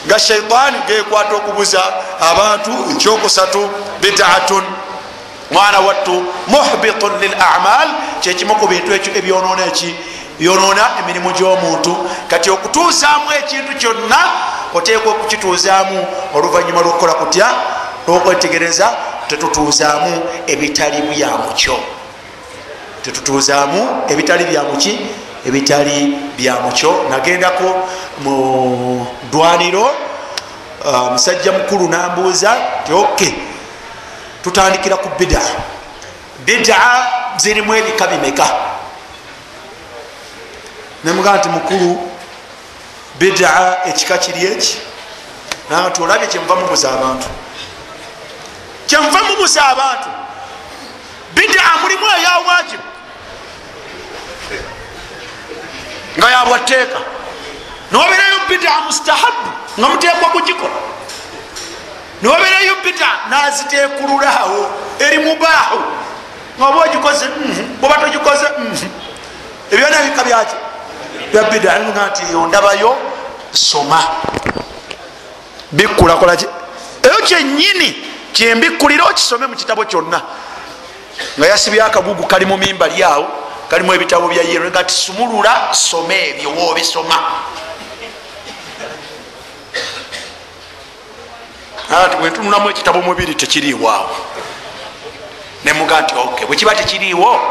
nga 0.07 0.19
shaitan 0.19 0.73
gekwata 0.87 1.35
okubuza 1.35 1.83
abantu 2.31 2.71
ekyokusatu 2.91 3.69
bidaatun 4.01 4.63
mwana 5.51 5.79
wattu 5.79 6.25
muhbitun 6.47 7.19
lil 7.19 7.33
amal. 7.55 7.89
Kyekimu 8.21 8.55
ku 8.55 8.67
bintu 8.67 8.93
ekyo 8.93 9.13
ebyonona 9.15 9.65
eki 9.65 9.95
byonona 10.39 10.83
emirimu 10.99 11.31
gy'omuntu 11.31 12.09
kati 12.27 12.49
okutuuzaamu 12.49 13.31
ekintu 13.39 13.71
kyonna 13.79 14.19
oteekwa 14.73 15.11
okukituuzaamu 15.11 16.07
oluvanyuma 16.35 16.81
lwokukola 16.81 17.13
kutya 17.13 17.47
lwokwetegereza 18.07 18.87
tetutuuzaamu 19.27 20.13
ebitali 20.47 21.01
byamukyo 21.01 21.98
tetutuuzaamu 23.03 24.03
ebitali 24.07 24.43
byamuki 24.45 24.99
ebitali 25.45 26.17
byamukyo 26.37 27.09
nagendako 27.09 27.87
mu 28.23 28.35
dwaniro 29.31 29.91
musajja 31.11 31.51
mukulu 31.51 31.87
nambuuza 31.87 32.57
ti 32.85 32.93
oke 32.93 33.33
tutandikira 34.43 34.97
ku 34.97 35.09
bida. 35.19 35.41
Bida 36.45 36.77
zirimu 37.37 37.75
ebika 37.75 38.07
bimeka? 38.07 38.47
Nemugaa 41.03 41.37
nti 41.37 41.49
mukulu 41.49 42.11
bida 43.19 43.77
ekika 43.85 44.17
kiri 44.17 44.45
eki? 44.45 44.77
Nati 45.69 46.01
olabye 46.01 46.27
kyenva 46.27 46.55
mubuza 46.55 46.91
abantu. 46.91 47.27
Kyenva 48.87 49.19
mubuza 49.23 49.65
abantu 49.65 50.09
bida 51.33 51.63
mulimu 51.81 52.05
eyawajibu 52.17 52.83
nga 56.17 56.27
yabwateeka 56.31 56.99
niwaberayo 57.91 58.37
bida 58.49 58.71
mustahabu 58.85 59.49
nga 59.79 59.87
muteekwa 59.89 60.29
kugikola 60.29 60.79
niwaberayo 62.21 62.75
bida 62.83 63.09
nazitekululaawo 63.29 64.71
eri 64.99 65.17
mubaahu. 65.17 65.79
Nga 66.57 66.67
oba 66.67 66.79
ogikoze 66.85 67.25
oba 67.83 67.95
togikoze 67.97 68.47
ebyona 69.71 69.99
ebika 70.01 70.23
byaki 70.23 70.55
bya 71.31 71.43
bida 71.43 71.79
nga 71.79 72.07
nti 72.07 72.35
ondabayo 72.35 72.97
soma. 73.51 74.03
Bikkulakolaki 75.71 76.45
eyo 77.03 77.17
kyenyini 77.27 77.89
kyembikkulira 78.33 79.05
okisome 79.05 79.47
mu 79.47 79.55
kitabo 79.55 79.85
kyonna 79.85 80.21
nga 81.37 81.47
yasibya 81.47 81.85
akagugu 81.85 82.23
kali 82.23 82.45
mu 82.45 82.57
mimbali 82.57 83.03
awo 83.03 83.27
kalimu 83.69 83.93
ebitabo 83.93 84.27
bya 84.27 84.43
yero 84.43 84.69
nga 84.69 84.83
tisumulula 84.83 85.73
soma 85.73 86.13
ebyo 86.13 86.49
woobisoma 86.49 87.15
ati 91.89 92.17
bwentunulamu 92.17 92.69
ekitabo 92.69 93.01
mubiri 93.01 93.35
tekiriiwaawo. 93.35 94.09
Nemuga 95.65 96.01
nti 96.01 96.13
ok 96.15 96.45
bwekiba 96.45 96.75
tekiriiwo 96.75 97.41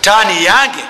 taani 0.00 0.44
yange? 0.44 0.84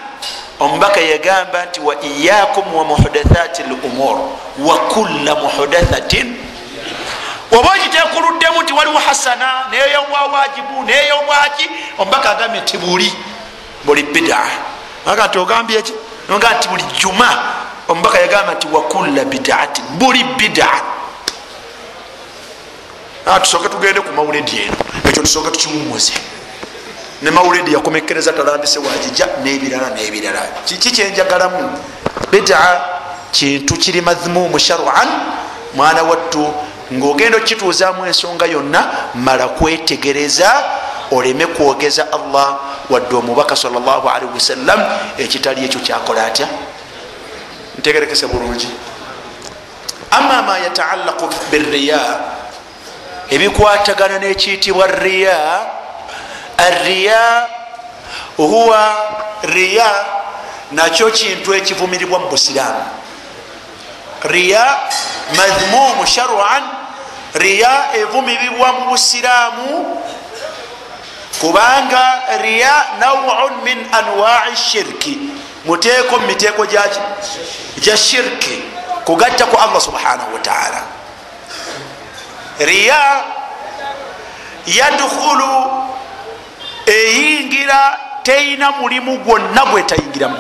Omubaka 0.61 1.01
yagamba 1.01 1.65
nti 1.65 1.81
wa 1.81 1.95
iyakum 2.05 2.75
wa 2.75 2.85
muhdathati 2.85 3.63
lumur 3.63 4.19
wa 4.59 4.79
kulla 4.79 5.35
muhdathatin 5.35 6.37
oba 7.53 7.69
okiteekuluddemu 7.71 8.63
nti 8.63 8.73
waliwo 8.73 8.99
hasana 8.99 9.65
neyobwa 9.71 10.21
wajibu 10.27 10.83
neyobwaki 10.83 11.71
omubaka 11.99 12.31
agambye 12.31 12.61
nti 12.61 12.79
buli 13.85 14.03
bida. 14.03 14.39
Aga 15.07 15.27
nti 15.27 15.39
ogambye 15.39 15.79
eki 15.79 15.93
noga 16.29 16.51
nti 16.51 16.69
buli 16.69 16.85
juma 17.01 17.29
omubaka 17.89 18.19
yagamba 18.19 18.55
nti 18.55 18.67
wakulla 18.73 19.25
bidaatin 19.25 19.85
buli 19.99 20.25
bida. 20.25 20.69
Tusooke 23.43 23.69
tugende 23.69 24.01
ku 24.01 24.13
mawuledi 24.13 24.63
eno 24.63 24.77
ekyo 25.09 25.23
tusooke 25.23 25.51
tukiwumuze 25.51 26.13
ne 27.23 27.31
mawuledi 27.31 27.73
yakomekereza 27.75 28.33
talambise 28.33 28.79
wagija 28.79 29.29
nebirala 29.45 29.91
nebirala. 29.91 30.41
Kiki 30.65 30.91
kyenjagalamu? 30.91 31.79
Bida 32.31 32.81
kintu 33.33 33.75
kiri 33.77 34.01
madhmumu 34.01 34.59
sharan 34.59 35.09
mwana 35.75 36.03
wattu 36.03 36.55
ngaogenda 36.93 37.37
okituuzamu 37.39 38.07
ensonga 38.07 38.47
yonna 38.47 38.91
mala 39.15 39.49
kwetegereza 39.49 40.65
oleme 41.11 41.47
kwogeza 41.47 42.13
allah 42.13 42.57
wadde 42.91 43.17
omubaka 43.17 43.57
salllahalihi 43.57 44.33
wasallam 44.35 44.81
ekitali 45.19 45.65
ekyo 45.65 45.81
kyakola 45.81 46.27
atya? 46.27 46.49
Ntegerekese 47.79 48.27
bulungi. 48.27 48.69
Ama 50.11 50.43
ma 50.43 50.59
yataallaqu 50.59 51.29
biriya 51.51 52.01
ebikwatagana 53.31 54.19
nekiyitibwa 54.19 54.87
riya 54.87 55.61
arriya 56.57 57.47
huwa 58.37 58.97
riya 59.43 60.05
nakyo 60.73 61.11
kintu 61.11 61.55
ekivumiribwa 61.55 62.19
mu 62.19 62.29
busiraamu. 62.29 62.85
Riya 64.25 64.79
madhmumu 65.37 66.07
sharan 66.07 66.78
riya 67.39 67.95
evumiribwa 67.95 68.73
mu 68.73 68.83
busiraamu 68.91 70.03
kubanga 71.41 72.23
riya 72.43 72.87
nawun 73.01 73.63
min 73.65 73.79
anwai 73.93 74.57
shirki. 74.57 75.19
Muteeko 75.65 76.19
mumiteeko 76.19 76.67
gya 77.81 77.97
shirki 77.97 78.63
kugatta 79.05 79.47
ku 79.47 79.57
allah 79.57 79.81
subhanahu 79.81 80.35
wataala 80.35 80.83
riya 82.59 83.25
yadkhulu 84.67 85.53
eyingira 86.87 87.99
teina 88.23 88.71
mulimu 88.73 89.19
gwonna 89.25 89.65
gwetayingiramu 89.71 90.39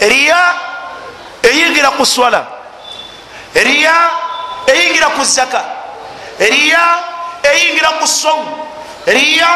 riya 0.00 0.54
eyingira 1.42 1.90
ku 1.90 2.06
swala 2.06 2.46
riya 3.64 3.96
eyingira 4.66 5.08
ku 5.16 5.24
zaka. 5.24 5.62
Riya 6.38 6.84
eyingira 7.42 7.90
ku 8.00 8.06
somu 8.06 8.66
riya 9.06 9.50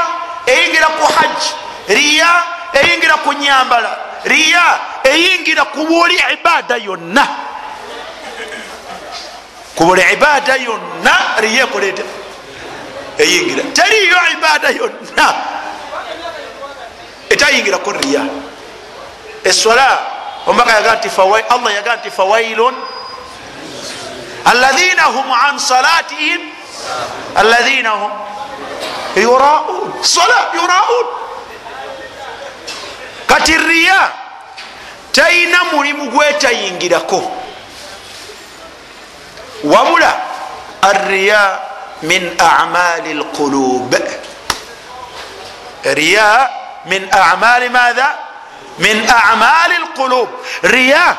eyingira 0.47 0.89
ku 0.97 1.05
hajji 1.05 1.51
riya 1.89 2.31
eyingira 2.73 3.17
ku 3.21 3.33
nyambala. 3.33 4.23
Riya 4.25 4.65
eyingira 5.05 5.65
ku 5.75 5.85
buli 5.85 6.17
ibada 6.33 6.77
yonna. 6.77 7.25
Ku 9.77 9.85
buli 9.85 10.03
ibada 10.13 10.57
yonna 10.57 11.41
riya 11.41 11.65
ekoleta 11.69 12.05
eyingira. 13.19 13.63
Teriyo 13.77 14.19
ibada 14.37 14.69
yonna. 14.71 15.29
Etayingirako 17.31 17.93
riya. 18.01 18.23
Esola 19.45 19.89
omubaka 20.47 20.73
yaga 20.73 20.97
nti 21.01 21.09
allah 21.49 21.71
yaga 21.75 21.97
nti 21.97 22.11
fawailun 22.11 22.75
alaina 24.45 25.03
hum 25.15 25.27
an 25.31 25.59
salatihim 25.59 26.41
alaina 27.37 27.91
hum 27.91 28.13
yuraun 29.17 29.93
sola 30.03 30.51
yuraun 30.55 31.07
kati 33.27 33.57
riya 33.59 34.13
talina 35.13 35.65
mulimu 35.73 36.11
gwetayingirako 36.11 37.21
wabula 39.65 40.13
arriya 40.83 41.59
min 42.03 42.33
amali 42.39 43.15
lqulub 43.15 43.95
riya 45.85 46.49
min 46.87 47.09
amali 47.13 47.69
madha? 47.69 48.09
Min 48.81 49.05
amali 49.05 49.77
lqulub 49.85 50.29
riya 50.65 51.17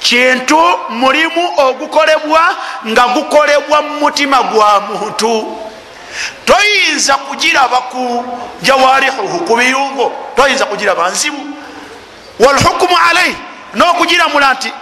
kintu 0.00 0.58
mulimu 0.88 1.52
ogukolebwa 1.56 2.56
nga 2.86 3.08
gukolebwa 3.08 3.82
mu 3.82 4.00
mutima 4.00 4.42
gwa 4.42 4.80
muntu. 4.80 5.58
Toyinza 6.44 7.16
kugiraba 7.16 7.76
ku 7.76 8.24
jawarihuhu 8.62 9.38
ku 9.44 9.56
biyungo 9.56 10.12
toyinza 10.36 10.64
kugiraba 10.64 11.08
nzibu. 11.10 11.40
Walhukumu 12.38 12.96
alaihi 13.10 13.36
n'okugiramula 13.74 14.52
nti 14.54 14.72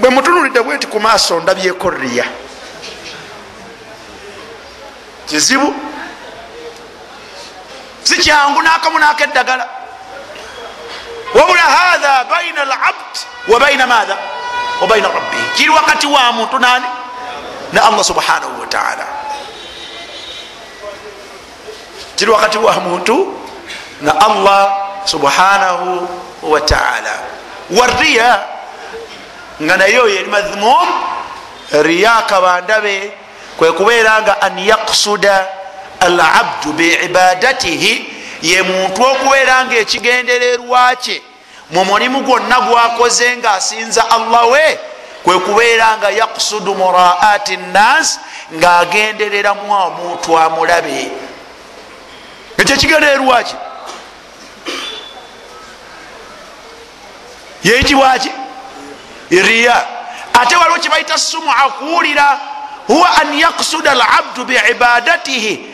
bwe 0.00 0.10
mutunulidde 0.10 0.60
bwe 0.62 0.76
nti 0.76 0.86
ku 0.86 1.00
maaso 1.00 1.40
ndabyeko 1.40 1.90
riya 1.90 2.24
kizibu? 5.26 5.74
Si 8.02 8.16
kyangu 8.18 8.62
nakamu 8.62 8.98
nakeddagala. 8.98 9.68
Wabula 11.34 11.62
hatha 11.62 12.24
baina 12.24 12.64
labd 12.64 13.14
wa 13.48 13.60
baina 13.60 13.86
madha 13.86 14.16
wa 14.82 14.88
baina 14.88 15.08
rabbihi 15.08 15.42
kiri 15.54 15.70
wakati 15.70 16.06
wa 16.06 16.32
muntu 16.32 16.58
nani? 16.58 16.86
Ne 17.72 17.80
allah 17.80 18.04
subhanahu 18.04 18.60
wataala 18.60 19.06
kiri 22.16 22.30
wakati 22.30 22.58
wa 22.58 22.74
muntu 22.80 23.38
na 24.00 24.20
allah 24.20 24.62
subhanahu 25.04 26.08
wataala 26.42 27.14
wariya 27.70 28.42
nga 29.62 29.76
nayo 29.76 30.08
yeri 30.08 30.26
madhmum 30.26 30.88
riya 31.72 32.22
kabandabe 32.26 33.12
kwekubeera 33.56 34.22
nga 34.22 34.42
an 34.42 34.58
yaksuda 34.58 35.46
alabdu 36.00 36.72
biibadatihi 36.72 38.06
ye 38.42 38.62
muntu 38.62 39.02
okubeera 39.02 39.64
nga 39.64 39.76
ekigendererwa 39.76 40.96
kye 40.96 41.22
mu 41.72 41.84
mulimu 41.84 42.20
gwonna 42.20 42.60
gwakoze 42.60 43.36
nga 43.36 43.52
asinza 43.52 44.10
allah 44.10 44.50
we 44.50 44.78
kwekubeera 45.24 45.96
nga 45.96 46.10
yaksudu 46.10 46.74
muraati 46.74 47.56
nnas 47.56 48.20
ngaagendereramu 48.54 49.72
omuntu 49.72 50.38
amulabe. 50.38 51.10
Ekyo 52.58 52.74
ekigendererwa 52.74 53.42
kye 53.42 53.56
yeyitibwaki 57.64 58.30
riya. 59.30 59.86
Ate 60.40 60.56
waliwo 60.56 60.78
kyebaita 60.78 61.18
sumua 61.18 61.70
kuwulira 61.78 62.40
huwa 62.86 63.16
an 63.20 63.38
yaksuda 63.38 63.90
alabdu 63.92 64.44
biibadatihi 64.44 65.66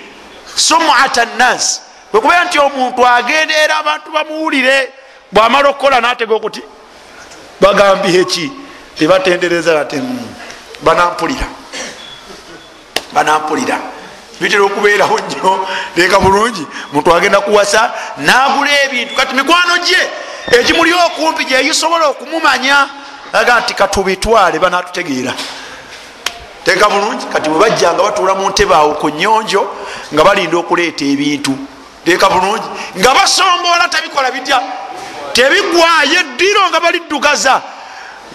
sumata 0.57 1.25
nnas. 1.25 1.83
Kwekubeera 2.11 2.45
nti 2.45 2.59
omuntu 2.59 3.07
agendeera 3.07 3.77
abantu 3.79 4.11
bamuwulire 4.11 4.93
bwamala 5.33 5.69
okukola 5.69 6.01
natega 6.01 6.35
okuti 6.35 6.63
bagambye 7.61 8.21
eki 8.21 8.53
tebatendereza 8.99 9.75
nati 9.75 10.03
banampulira. 10.83 11.47
Banampulira. 13.13 13.79
Bitera 14.41 14.63
okubeerawo 14.63 15.19
nnyo. 15.19 15.67
Leka 15.97 16.21
bulungi 16.21 16.67
muntu 16.93 17.15
agenda 17.15 17.41
kuwasa 17.41 17.93
nagula 18.19 18.83
ebintu. 18.85 19.15
Kati 19.15 19.35
mikwano 19.35 19.79
gye 19.79 20.01
ekimuli 20.61 20.93
okumpi 20.93 21.45
gyeyisobola 21.45 22.07
okumumanya 22.07 22.89
aga 23.33 23.61
nti 23.61 23.75
katubitwale 23.75 24.59
banatutegeera. 24.59 25.35
Teka 26.65 26.89
bulungi 26.89 27.27
kati 27.27 27.51
bwe 27.51 27.59
bajjanga 27.59 28.03
batuula 28.03 28.35
mu 28.35 28.49
ntebe 28.51 28.75
awo 28.75 28.95
ku 28.95 29.09
nyonjo 29.11 29.63
nga 30.15 30.25
balinda 30.25 30.57
okuleeta 30.57 31.05
ebintu. 31.05 31.59
Teka 32.05 32.31
bulungi 32.31 32.69
nga 32.99 33.15
basomboola 33.15 33.89
tabikola 33.89 34.31
bitya 34.31 34.63
tebigwayo 35.39 36.21
eddiro 36.21 36.69
nga 36.69 36.81
baliddugaza. 36.81 37.63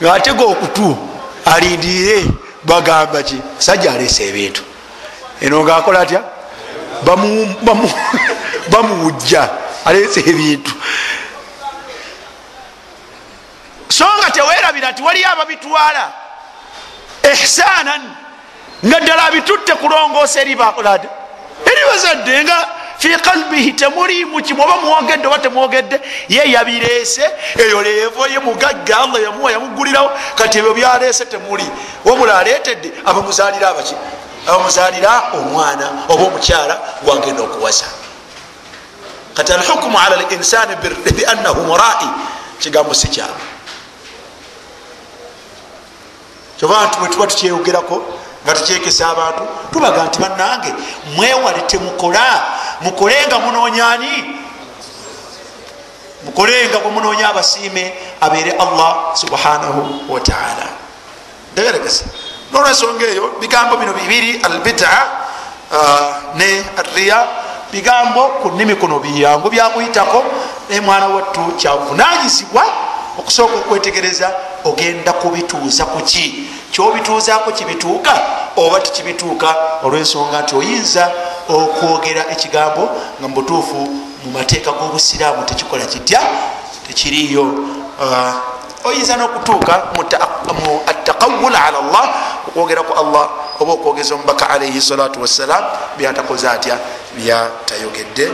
Ngaatega 0.01 0.43
okutu 0.43 0.97
alindire 1.45 2.23
bagamba 2.63 3.23
ki? 3.23 3.37
Sajja 3.59 3.91
aleesa 3.91 4.23
ebintu. 4.23 4.63
Eno 5.41 5.63
ngaakola 5.63 5.99
atya? 5.99 6.23
Bamuwujja 8.71 9.49
aleesa 9.85 10.19
ebintu. 10.19 10.71
So 13.89 14.05
nga 14.19 14.31
tewerabira 14.31 14.91
nti 14.91 15.01
waliyo 15.03 15.29
ababitwala 15.29 16.11
ihsanan 17.33 18.03
nga 18.85 18.99
ddala 18.99 19.23
abitutte 19.25 19.75
kulongoosa 19.75 20.41
eri 20.41 20.55
bakolade 20.55 21.07
eri 21.65 21.81
bazadde 21.89 22.43
nga 22.43 22.57
fi 22.97 23.17
kalbihi 23.17 23.73
temulimu 23.73 24.41
kimu 24.41 24.63
oba 24.63 24.77
mwogedde 24.77 25.27
oba 25.27 25.39
temwogedde 25.39 26.01
ye 26.29 26.51
yabireese 26.51 27.31
eyo 27.57 27.81
leevo 27.81 28.27
ye 28.27 28.39
mugagga 28.39 28.97
allah 28.97 29.21
yamuwa 29.23 29.51
yamugulirawo. 29.51 30.11
Kati 30.35 30.57
ebyo 30.57 30.73
byaleese 30.73 31.25
temuli. 31.25 31.65
Wabula 32.05 32.39
aleetedde 32.39 32.91
abamuzaalira 33.05 33.69
abaki 33.69 33.95
abamuzaalira 34.47 35.23
omwana 35.33 35.91
oba 36.09 36.23
omukyala 36.23 36.79
gwagenda 37.03 37.43
okuwasa. 37.43 37.85
Kati 39.33 39.53
alhukumu 39.53 39.99
ala 39.99 40.15
linsani 40.15 40.75
biannahu 41.15 41.61
murai. 41.61 42.09
Kigambo 42.59 42.93
si 42.93 43.07
kyabe 43.07 43.43
kyova 46.57 46.85
nti 46.85 46.99
bwetuba 46.99 47.27
tukyeyogerako 47.27 48.03
nga 48.43 48.53
tukyekesa 48.53 49.09
abantu 49.09 49.47
tubaga 49.71 50.03
nti 50.03 50.19
bannange 50.19 50.73
mwewale 51.15 51.61
temukola. 51.61 52.41
Mukolenga 52.81 53.39
munonyani 53.39 54.43
mukolenga 56.25 56.79
bwemunoonya 56.79 57.29
abasiime 57.29 57.93
abeere 58.21 58.51
allah 58.51 59.15
subhanahu 59.15 59.99
wataala 60.09 60.67
ndegeregesa 61.53 62.05
nolwensonga 62.51 63.05
eyo 63.05 63.31
bigambo 63.39 63.77
bino 63.77 63.93
bibiri 63.93 64.41
albida 64.43 65.07
ne 66.35 66.63
riya 66.95 67.27
bigambo 67.71 68.21
ku 68.41 68.49
nnimi 68.49 68.75
kuno 68.75 68.99
byangu 68.99 69.49
byakuyitako 69.49 70.23
naye 70.69 70.81
mwana 70.81 71.07
wattu 71.07 71.41
kyavunanyizibwa 71.57 72.63
okusooka 73.19 73.55
okwetegereza 73.55 74.31
ogenda 74.63 75.13
kubituuza 75.13 75.85
kuki 75.85 76.49
kyobituuzaako 76.73 77.51
kibituuka 77.51 78.13
oba 78.57 78.79
tekibituuka 78.79 79.55
olwensonga 79.83 80.41
nti 80.41 80.55
oyinza 80.55 81.03
okwogera 81.49 82.23
ekigambo 82.33 82.83
nga 83.19 83.27
mubutuufu 83.27 83.79
mu 84.23 84.29
mateeka 84.33 84.71
g'obusiraamu 84.71 85.43
tekikola 85.45 85.85
kitya? 85.85 86.19
Tekiriiyo. 86.87 87.45
Ah, 88.01 88.33
oyinza 88.83 89.15
n'okutuuka 89.15 89.73
mu 90.65 90.71
attakawul 90.87 91.55
ala 91.55 91.79
llah 91.91 92.07
okwogera 92.47 92.81
ku 92.81 92.93
allah 92.97 93.25
oba 93.59 93.71
okwogeza 93.73 94.15
omubaka 94.15 94.49
alaihi 94.49 94.81
salatu 94.81 95.21
wassalam 95.21 95.63
byatakoze 95.97 96.47
atya? 96.49 96.75
Byatayogedde. 97.15 98.25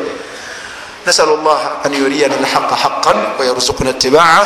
Nasal 1.05 1.27
llah 1.43 1.83
an 1.83 1.91
yuriyana 1.91 2.39
alhaqa 2.39 2.75
haqan 2.75 3.17
wayarzuquna 3.39 3.89
ittibaah 3.99 4.43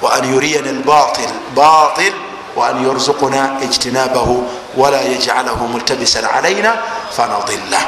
wa 0.00 0.08
an 0.16 0.32
yuriyana 0.32 0.70
albatil 0.70 1.32
batil 1.52 2.33
وأن 2.55 2.83
يرزقنا 2.83 3.57
اجتنابه 3.63 4.41
ولا 4.77 5.01
يجعله 5.01 5.67
ملتبسا 5.67 6.27
علينا 6.27 6.75
فنضله 7.17 7.79